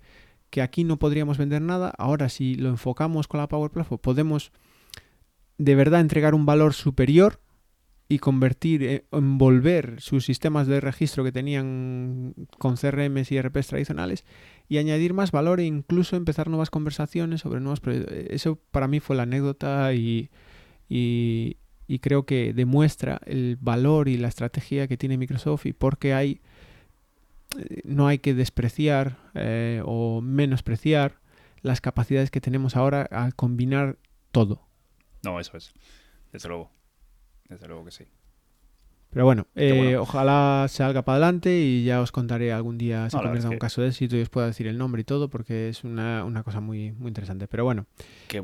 que, 0.51 0.61
aquí 0.61 0.83
no 0.83 0.99
podríamos 0.99 1.39
vender 1.39 1.63
nada, 1.63 1.91
ahora 1.97 2.29
si 2.29 2.53
lo 2.53 2.69
enfocamos 2.69 3.27
con 3.27 3.39
la 3.39 3.47
Power 3.47 3.71
Platform, 3.71 3.99
podemos 3.99 4.51
de 5.57 5.73
verdad 5.73 6.01
entregar 6.01 6.35
un 6.35 6.45
valor 6.45 6.75
superior 6.75 7.39
y 8.07 8.19
convertir, 8.19 8.83
eh, 8.83 9.05
envolver 9.11 9.99
sus 9.99 10.25
sistemas 10.25 10.67
de 10.67 10.79
registro 10.79 11.23
que 11.23 11.31
tenían 11.31 12.35
con 12.59 12.77
CRMs 12.77 13.31
y 13.31 13.41
RPs 13.41 13.67
tradicionales 13.67 14.25
y 14.69 14.77
añadir 14.77 15.13
más 15.13 15.31
valor 15.31 15.59
e 15.59 15.65
incluso 15.65 16.15
empezar 16.15 16.47
nuevas 16.47 16.69
conversaciones 16.69 17.41
sobre 17.41 17.61
nuevos 17.61 17.79
proyectos. 17.79 18.15
Eso 18.29 18.59
para 18.71 18.87
mí 18.87 18.99
fue 18.99 19.15
la 19.15 19.23
anécdota 19.23 19.93
y, 19.93 20.29
y, 20.87 21.57
creo 21.99 22.25
que 22.25 22.53
demuestra 22.53 23.21
el 23.25 23.57
valor 23.59 24.07
y 24.07 24.17
la 24.17 24.27
estrategia 24.27 24.87
que 24.87 24.97
tiene 24.97 25.17
Microsoft 25.17 25.65
y 25.65 25.73
por 25.73 25.97
qué 25.97 26.13
hay 26.13 26.41
eh, 27.57 27.81
no 27.85 28.07
hay 28.07 28.19
que 28.19 28.33
despreciar 28.35 29.17
eh, 29.33 29.81
o 29.83 30.21
menospreciar 30.21 31.19
las 31.61 31.81
capacidades 31.81 32.29
que 32.29 32.41
tenemos 32.41 32.75
ahora 32.75 33.07
al 33.09 33.33
combinar 33.33 33.97
todo. 34.31 34.61
No, 35.23 35.39
eso 35.39 35.57
es. 35.57 35.73
Desde 36.31 36.49
luego. 36.49 36.69
Desde 37.49 37.67
luego 37.67 37.85
que 37.85 37.91
sí. 37.91 38.05
Pero 39.15 39.23
bueno, 39.23 39.47
eh, 39.55 39.95
ojalá 39.95 40.65
salga 40.67 41.03
para 41.03 41.15
adelante 41.15 41.57
y 41.57 41.85
ya 41.85 42.01
os 42.01 42.11
contaré 42.11 42.51
algún 42.51 42.77
día 42.77 43.09
si 43.09 43.15
no, 43.15 43.49
un 43.49 43.57
caso 43.57 43.81
de 43.81 43.87
éxito 43.87 44.17
y 44.17 44.21
os 44.21 44.27
pueda 44.27 44.47
decir 44.47 44.67
el 44.67 44.77
nombre 44.77 44.99
y 44.99 45.05
todo, 45.05 45.29
porque 45.29 45.69
es 45.69 45.85
una, 45.85 46.43
cosa 46.43 46.59
muy, 46.59 46.91
muy 46.91 47.07
interesante. 47.07 47.47
Pero 47.47 47.63
bueno, 47.63 47.85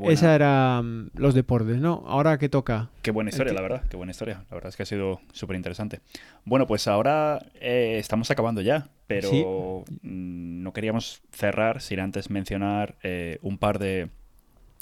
esa 0.07 0.33
era 0.33 0.81
mm, 0.81 1.09
los 1.15 1.33
deportes, 1.33 1.81
¿no? 1.81 2.05
Ahora 2.07 2.37
que 2.37 2.47
toca. 2.47 2.87
Qué 3.01 3.11
buena 3.11 3.31
historia, 3.31 3.51
la 3.51 3.61
verdad, 3.61 3.83
qué 3.89 3.97
buena 3.97 4.11
historia. 4.11 4.45
La 4.49 4.55
verdad 4.55 4.69
es 4.69 4.77
que 4.77 4.83
ha 4.83 4.85
sido 4.85 5.19
súper 5.33 5.57
interesante. 5.57 5.99
Bueno, 6.45 6.67
pues 6.67 6.87
ahora 6.87 7.45
eh, 7.59 7.97
estamos 7.99 8.31
acabando 8.31 8.61
ya, 8.61 8.87
pero 9.07 9.83
mm, 10.03 10.63
no 10.63 10.71
queríamos 10.71 11.21
cerrar 11.33 11.81
sin 11.81 11.99
antes 11.99 12.29
mencionar 12.29 12.95
eh, 13.03 13.39
un 13.41 13.57
par 13.57 13.77
de 13.77 14.07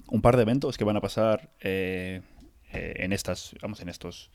un 0.05 0.21
par 0.21 0.35
de 0.35 0.43
eventos 0.43 0.77
que 0.77 0.83
van 0.83 0.97
a 0.97 1.01
pasar 1.01 1.49
en 2.71 3.13
estas, 3.13 3.55
vamos, 3.61 3.81
en 3.81 3.89
estos 3.89 4.31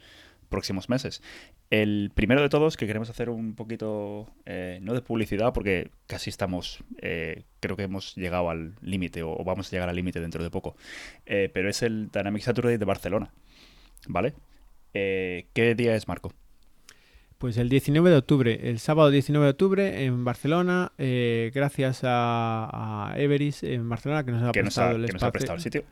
próximos 0.54 0.88
meses. 0.88 1.22
El 1.70 2.12
primero 2.14 2.42
de 2.42 2.48
todos, 2.48 2.76
que 2.76 2.86
queremos 2.86 3.10
hacer 3.10 3.28
un 3.30 3.54
poquito, 3.54 4.28
eh, 4.46 4.78
no 4.82 4.94
de 4.94 5.02
publicidad, 5.02 5.52
porque 5.52 5.90
casi 6.06 6.30
estamos, 6.30 6.84
eh, 7.02 7.42
creo 7.60 7.76
que 7.76 7.84
hemos 7.84 8.14
llegado 8.14 8.50
al 8.50 8.74
límite 8.80 9.22
o, 9.22 9.42
vamos 9.44 9.68
a 9.68 9.70
llegar 9.72 9.88
al 9.88 9.96
límite 9.96 10.20
dentro 10.20 10.42
de 10.42 10.50
poco, 10.50 10.76
eh, 11.26 11.50
pero 11.52 11.68
es 11.68 11.82
el 11.82 12.10
Dynamic 12.12 12.42
Saturday 12.42 12.76
de 12.76 12.84
Barcelona, 12.84 13.32
¿vale? 14.06 14.34
¿Qué 14.92 15.74
día 15.76 15.96
es, 15.96 16.06
Marco? 16.06 16.32
Pues 17.38 17.56
el 17.56 17.68
19 17.68 18.10
de 18.10 18.16
octubre, 18.16 18.70
el 18.70 18.78
sábado 18.78 19.10
19 19.10 19.44
de 19.44 19.50
octubre 19.50 20.04
en 20.04 20.24
Barcelona, 20.24 20.92
gracias 20.96 22.02
a, 22.04 23.12
Everis 23.16 23.64
en 23.64 23.88
Barcelona 23.88 24.24
que 24.24 24.30
nos 24.30 24.44
ha 24.44 24.52
prestado 24.52 24.94
el 24.94 25.04
espacio. 25.06 25.32
prestado 25.32 25.56
el 25.56 25.62
sitio. 25.62 25.82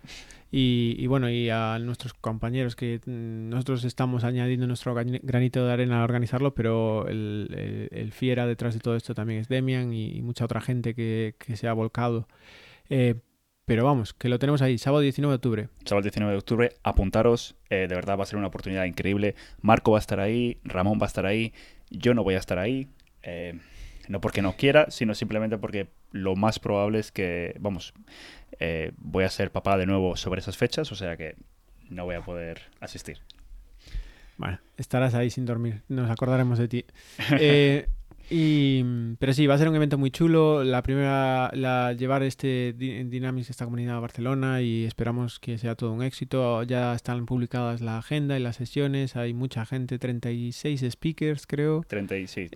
Y, 0.54 1.06
bueno, 1.06 1.30
y 1.30 1.48
a 1.48 1.78
nuestros 1.78 2.12
compañeros 2.12 2.76
que 2.76 3.00
mm, 3.06 3.48
nosotros 3.48 3.84
estamos 3.84 4.22
añadiendo 4.22 4.66
nuestro 4.66 4.94
granito 4.94 5.64
de 5.64 5.72
arena 5.72 6.02
a 6.02 6.04
organizarlo, 6.04 6.54
pero 6.54 7.08
el, 7.08 8.10
fiera 8.12 8.46
detrás 8.46 8.74
de 8.74 8.80
todo 8.80 8.94
esto 8.94 9.14
también 9.14 9.40
es 9.40 9.48
Demian 9.48 9.94
y, 9.94 10.20
mucha 10.20 10.44
otra 10.44 10.60
gente 10.60 10.94
que, 10.94 11.34
se 11.54 11.68
ha 11.68 11.72
volcado. 11.72 12.28
Eh, 12.90 13.14
pero 13.64 13.86
vamos, 13.86 14.12
que 14.12 14.28
lo 14.28 14.38
tenemos 14.38 14.60
ahí, 14.60 14.76
sábado 14.76 15.00
19 15.00 15.32
de 15.32 15.36
octubre. 15.36 15.68
Sábado 15.86 16.02
19 16.02 16.32
de 16.32 16.38
octubre, 16.38 16.72
apuntaros, 16.82 17.56
eh, 17.70 17.86
de 17.88 17.94
verdad 17.94 18.18
va 18.18 18.24
a 18.24 18.26
ser 18.26 18.38
una 18.38 18.48
oportunidad 18.48 18.84
increíble. 18.84 19.34
Marco 19.62 19.92
va 19.92 19.98
a 19.98 20.00
estar 20.00 20.20
ahí, 20.20 20.60
Ramón 20.64 20.98
va 21.00 21.06
a 21.06 21.08
estar 21.08 21.24
ahí, 21.24 21.54
yo 21.88 22.12
no 22.12 22.24
voy 22.24 22.34
a 22.34 22.38
estar 22.38 22.58
ahí. 22.58 22.88
Eh, 23.22 23.58
no 24.08 24.20
porque 24.20 24.42
no 24.42 24.56
quiera, 24.56 24.90
sino 24.90 25.14
simplemente 25.14 25.58
porque 25.58 25.88
lo 26.10 26.36
más 26.36 26.58
probable 26.58 26.98
es 26.98 27.12
que, 27.12 27.56
vamos, 27.60 27.94
eh, 28.58 28.92
voy 28.98 29.24
a 29.24 29.30
ser 29.30 29.50
papá 29.50 29.76
de 29.76 29.86
nuevo 29.86 30.16
sobre 30.16 30.40
esas 30.40 30.56
fechas, 30.56 30.92
o 30.92 30.94
sea 30.94 31.16
que 31.16 31.36
no 31.88 32.04
voy 32.04 32.16
a 32.16 32.20
poder 32.22 32.62
asistir. 32.80 33.18
Bueno, 34.38 34.58
estarás 34.76 35.14
ahí 35.14 35.30
sin 35.30 35.44
dormir, 35.44 35.82
nos 35.88 36.10
acordaremos 36.10 36.58
de 36.58 36.68
ti. 36.68 36.84
Eh, 37.38 37.86
y, 38.30 38.82
pero 39.18 39.32
sí, 39.32 39.46
va 39.46 39.54
a 39.54 39.58
ser 39.58 39.68
un 39.68 39.76
evento 39.76 39.98
muy 39.98 40.10
chulo. 40.10 40.64
La 40.64 40.82
primera, 40.82 41.50
la, 41.54 41.92
llevar 41.92 42.22
este 42.22 42.72
Dynamics, 42.72 43.50
esta 43.50 43.66
comunidad 43.66 43.96
a 43.96 44.00
Barcelona 44.00 44.62
y 44.62 44.84
esperamos 44.84 45.38
que 45.38 45.58
sea 45.58 45.74
todo 45.74 45.92
un 45.92 46.02
éxito. 46.02 46.62
Ya 46.62 46.94
están 46.94 47.26
publicadas 47.26 47.80
la 47.82 47.98
agenda 47.98 48.36
y 48.36 48.42
las 48.42 48.56
sesiones. 48.56 49.16
Hay 49.16 49.34
mucha 49.34 49.66
gente, 49.66 49.98
36 49.98 50.86
speakers 50.90 51.46
creo. 51.46 51.84
36, 51.86 52.50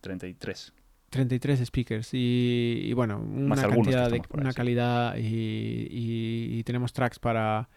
33. 0.00 0.72
33 1.10 1.60
speakers 1.64 2.10
y, 2.12 2.92
bueno, 2.94 3.18
una 3.18 3.54
cantidad 3.56 4.10
de 4.10 4.22
una 4.30 4.52
calidad 4.52 5.16
y, 5.18 6.62
tenemos 6.64 6.92
tracks 6.92 7.18
para 7.18 7.68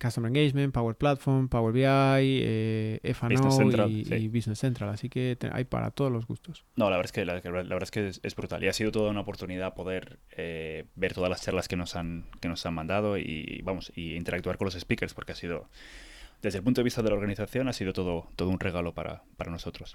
Customer 0.00 0.28
Engagement, 0.28 0.72
Power 0.72 0.96
Platform, 0.96 1.48
Power 1.48 1.72
BI, 1.72 1.82
eh, 1.84 3.14
Business 3.28 3.56
Central, 3.56 3.90
y, 3.90 4.04
sí. 4.04 4.14
y 4.14 4.28
Business 4.28 4.58
Central. 4.58 4.88
Así 4.90 5.08
que 5.08 5.36
te- 5.38 5.50
hay 5.52 5.64
para 5.64 5.90
todos 5.90 6.10
los 6.10 6.26
gustos. 6.26 6.64
No, 6.76 6.90
la 6.90 6.96
verdad 6.96 7.06
es 7.06 7.12
que, 7.12 7.24
la, 7.24 7.34
la 7.34 7.40
verdad 7.62 7.82
es, 7.82 7.90
que 7.90 8.08
es, 8.08 8.20
es 8.22 8.34
brutal. 8.34 8.64
Y 8.64 8.68
ha 8.68 8.72
sido 8.72 8.90
toda 8.90 9.10
una 9.10 9.20
oportunidad 9.20 9.74
poder 9.74 10.18
eh, 10.30 10.86
ver 10.96 11.12
todas 11.12 11.30
las 11.30 11.42
charlas 11.42 11.68
que 11.68 11.76
nos 11.76 11.94
han, 11.94 12.24
que 12.40 12.48
nos 12.48 12.64
han 12.66 12.74
mandado 12.74 13.18
y, 13.18 13.60
vamos, 13.64 13.92
y 13.94 14.16
interactuar 14.16 14.56
con 14.56 14.64
los 14.64 14.74
speakers, 14.74 15.14
porque 15.14 15.32
ha 15.32 15.36
sido, 15.36 15.68
desde 16.42 16.58
el 16.58 16.64
punto 16.64 16.80
de 16.80 16.84
vista 16.84 17.02
de 17.02 17.10
la 17.10 17.14
organización, 17.14 17.68
ha 17.68 17.72
sido 17.72 17.92
todo, 17.92 18.28
todo 18.34 18.48
un 18.48 18.58
regalo 18.58 18.94
para, 18.94 19.24
para 19.36 19.50
nosotros. 19.50 19.94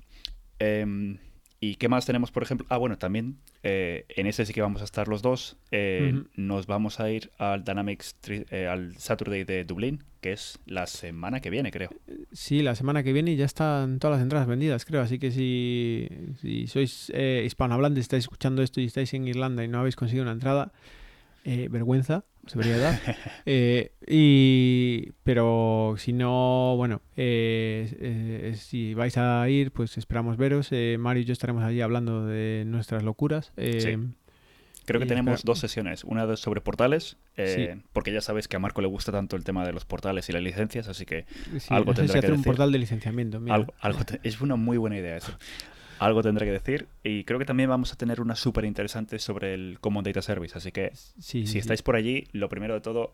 Em, 0.59 1.17
¿Y 1.63 1.75
qué 1.75 1.87
más 1.89 2.07
tenemos, 2.07 2.31
por 2.31 2.41
ejemplo? 2.41 2.65
Ah, 2.71 2.77
bueno, 2.77 2.97
también 2.97 3.37
eh, 3.61 4.05
en 4.09 4.25
ese 4.25 4.47
sí 4.47 4.51
que 4.53 4.61
vamos 4.63 4.81
a 4.81 4.85
estar 4.85 5.07
los 5.07 5.21
dos. 5.21 5.57
Eh. 5.69 6.23
Nos 6.35 6.65
vamos 6.65 6.99
a 6.99 7.11
ir 7.11 7.29
al 7.37 7.63
Dynamics, 7.63 8.15
tri- 8.19 8.47
eh, 8.49 8.65
al 8.67 8.97
Saturday 8.97 9.43
de 9.43 9.63
Dublín, 9.63 10.03
que 10.21 10.31
es 10.33 10.57
la 10.65 10.87
semana 10.87 11.39
que 11.39 11.51
viene, 11.51 11.69
creo. 11.71 11.91
Sí, 12.31 12.63
la 12.63 12.73
semana 12.73 13.03
que 13.03 13.13
viene 13.13 13.35
ya 13.35 13.45
están 13.45 13.99
todas 13.99 14.17
las 14.17 14.23
entradas 14.23 14.47
vendidas, 14.47 14.85
creo. 14.85 15.01
Así 15.01 15.19
que 15.19 15.29
si, 15.29 16.09
si 16.41 16.65
sois 16.65 17.11
eh, 17.13 17.43
hispanohablantes, 17.45 18.01
estáis 18.05 18.23
escuchando 18.23 18.63
esto 18.63 18.81
y 18.81 18.85
estáis 18.85 19.13
en 19.13 19.27
Irlanda 19.27 19.63
y 19.63 19.67
no 19.67 19.81
habéis 19.81 19.95
conseguido 19.95 20.23
una 20.23 20.31
entrada, 20.31 20.71
eh, 21.43 21.67
vergüenza, 21.69 22.23
os 22.45 22.53
debería 22.53 22.77
dar. 22.77 22.99
Eh, 23.45 23.91
y, 24.07 25.11
pero 25.23 25.95
si 25.97 26.13
no, 26.13 26.75
bueno, 26.77 27.01
eh, 27.17 27.87
eh, 27.99 28.55
si 28.57 28.93
vais 28.93 29.17
a 29.17 29.47
ir, 29.49 29.71
pues 29.71 29.97
esperamos 29.97 30.37
veros. 30.37 30.69
Eh, 30.71 30.97
Mario 30.99 31.21
y 31.23 31.25
yo 31.25 31.33
estaremos 31.33 31.63
allí 31.63 31.81
hablando 31.81 32.25
de 32.25 32.63
nuestras 32.65 33.03
locuras. 33.03 33.51
Sí. 33.57 33.97
Creo 34.85 34.99
que 34.99 35.05
tenemos 35.05 35.43
dos 35.45 35.59
sesiones. 35.59 36.03
Una 36.03 36.35
sobre 36.35 36.59
portales, 36.59 37.15
eh, 37.37 37.79
porque 37.93 38.11
ya 38.11 38.19
sabes 38.19 38.47
que 38.47 38.55
a 38.55 38.59
Marco 38.59 38.81
le 38.81 38.87
gusta 38.87 39.11
tanto 39.11 39.35
el 39.35 39.43
tema 39.43 39.63
de 39.65 39.71
los 39.73 39.85
portales 39.85 40.27
y 40.27 40.33
las 40.33 40.41
licencias, 40.41 40.87
así 40.87 41.05
que 41.05 41.25
sí, 41.59 41.67
algo 41.73 41.91
no 41.91 41.95
sé 41.95 42.01
tendrá 42.01 42.07
si 42.07 42.13
que 42.13 42.17
hacer 42.19 42.31
un 42.31 42.37
decir. 42.37 42.45
portal 42.47 42.71
de 42.71 42.79
licenciamiento. 42.79 43.39
mira. 43.39 43.55
algo, 43.55 43.73
algo 43.79 44.03
te- 44.03 44.19
es 44.23 44.41
una 44.41 44.55
muy 44.55 44.77
buena 44.77 44.97
idea 44.97 45.17
eso. 45.17 45.31
Algo 46.01 46.23
tendré 46.23 46.45
que 46.47 46.51
decir. 46.51 46.87
Y 47.03 47.23
creo 47.25 47.37
que 47.39 47.45
también 47.45 47.69
vamos 47.69 47.93
a 47.93 47.95
tener 47.95 48.21
una 48.21 48.35
súper 48.35 48.65
interesante 48.65 49.19
sobre 49.19 49.53
el 49.53 49.77
Common 49.79 50.03
Data 50.03 50.21
Service. 50.21 50.57
Así 50.57 50.71
que 50.71 50.91
Sí, 50.95 51.45
si 51.45 51.47
sí. 51.47 51.57
estáis 51.59 51.81
por 51.83 51.95
allí, 51.95 52.25
lo 52.31 52.49
primero 52.49 52.73
de 52.73 52.81
todo, 52.81 53.13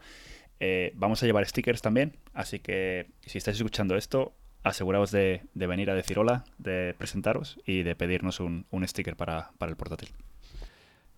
eh, 0.60 0.94
vamos 0.96 1.22
a 1.22 1.26
llevar 1.26 1.46
stickers 1.46 1.82
también. 1.82 2.14
Así 2.34 2.60
que 2.60 3.08
si 3.26 3.38
estáis 3.38 3.58
escuchando 3.58 3.96
esto, 3.98 4.34
aseguraos 4.64 5.12
de, 5.12 5.42
de 5.54 5.68
venir 5.68 5.90
a 5.92 5.96
decir 5.96 6.18
hola, 6.18 6.46
de 6.60 6.96
presentaros 6.98 7.60
y 7.66 7.84
de 7.84 7.96
pedirnos 7.96 8.40
un, 8.40 8.66
un 8.72 8.88
sticker 8.88 9.16
para, 9.18 9.52
para 9.58 9.70
el 9.70 9.76
portátil. 9.76 10.10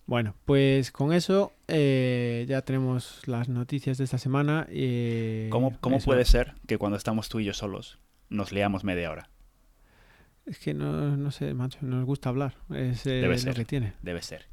Bueno, 0.08 0.34
pues 0.46 0.92
con 0.92 1.14
eso 1.14 1.54
eh, 1.68 2.46
ya 2.50 2.64
tenemos 2.64 3.22
las 3.28 3.48
noticias 3.48 4.00
de 4.00 4.06
esta 4.06 4.18
semana. 4.18 4.66
eh, 4.72 5.50
¿Cómo, 5.52 5.78
cómo 5.80 6.00
puede 6.00 6.26
ser 6.26 6.56
que 6.68 6.80
cuando 6.80 6.98
estamos 6.98 7.30
tú 7.30 7.40
y 7.40 7.46
yo 7.46 7.54
solos 7.54 8.00
nos 8.28 8.52
leamos 8.52 8.84
media 8.84 9.12
hora? 9.12 9.30
Es 10.50 10.58
que 10.60 10.74
no, 10.74 11.16
no 11.16 11.32
sé, 11.32 11.54
macho, 11.54 11.78
nos 11.82 12.06
gusta 12.06 12.30
hablar. 12.30 12.56
Es 12.74 13.06
eh, 13.06 13.12
Debe 13.22 13.36
lo 13.36 13.38
ser. 13.38 13.54
que 13.56 13.66
tiene. 13.66 13.94
Debe 14.02 14.22
ser. 14.22 14.46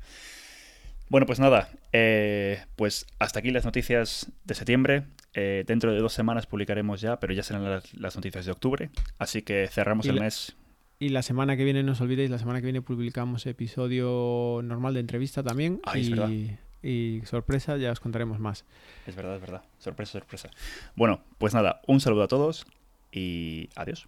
Bueno, 1.09 1.25
pues 1.27 1.39
nada, 1.39 1.71
eh, 1.93 2.61
pues 2.75 3.07
hasta 3.19 3.39
aquí 3.39 3.51
las 3.51 3.65
noticias 3.65 4.31
de 4.45 4.55
septiembre. 4.55 5.05
Eh, 5.35 5.65
dentro 5.67 5.93
de 5.93 6.01
dos 6.01 6.13
semanas 6.13 6.47
publicaremos 6.47 7.01
ya, 7.01 7.21
pero 7.21 7.33
ya 7.33 7.43
serán 7.43 7.65
las, 7.65 7.95
las 7.95 8.17
noticias 8.17 8.45
de 8.47 8.53
octubre. 8.53 8.91
Así 9.19 9.43
que 9.43 9.69
cerramos 9.69 10.07
el 10.07 10.17
la- 10.17 10.23
mes. 10.23 10.57
Y 10.99 11.11
la 11.11 11.23
semana 11.23 11.57
que 11.59 11.65
viene, 11.65 11.83
no 11.83 11.93
os 11.93 12.01
olvidéis, 12.01 12.31
la 12.31 12.39
semana 12.39 12.61
que 12.61 12.65
viene 12.67 12.81
publicamos 12.83 13.45
episodio 13.47 14.61
normal 14.65 14.95
de 14.95 15.01
entrevista 15.01 15.43
también. 15.43 15.79
Ay, 15.85 16.01
es 16.03 16.11
verdad. 16.11 16.31
y, 16.31 16.57
y 16.83 17.21
sorpresa, 17.27 17.77
ya 17.77 17.93
os 17.93 18.01
contaremos 18.01 18.39
más. 18.41 18.65
Es 19.07 19.15
verdad, 19.15 19.35
es 19.37 19.41
verdad. 19.43 19.63
Sorpresa, 19.79 20.13
sorpresa. 20.13 20.51
Bueno, 20.97 21.21
pues 21.39 21.53
nada, 21.55 21.83
un 21.87 22.01
saludo 22.01 22.23
a 22.23 22.29
todos 22.29 22.67
y 23.13 23.69
adiós. 23.77 24.07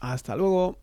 Hasta 0.00 0.36
luego. 0.36 0.78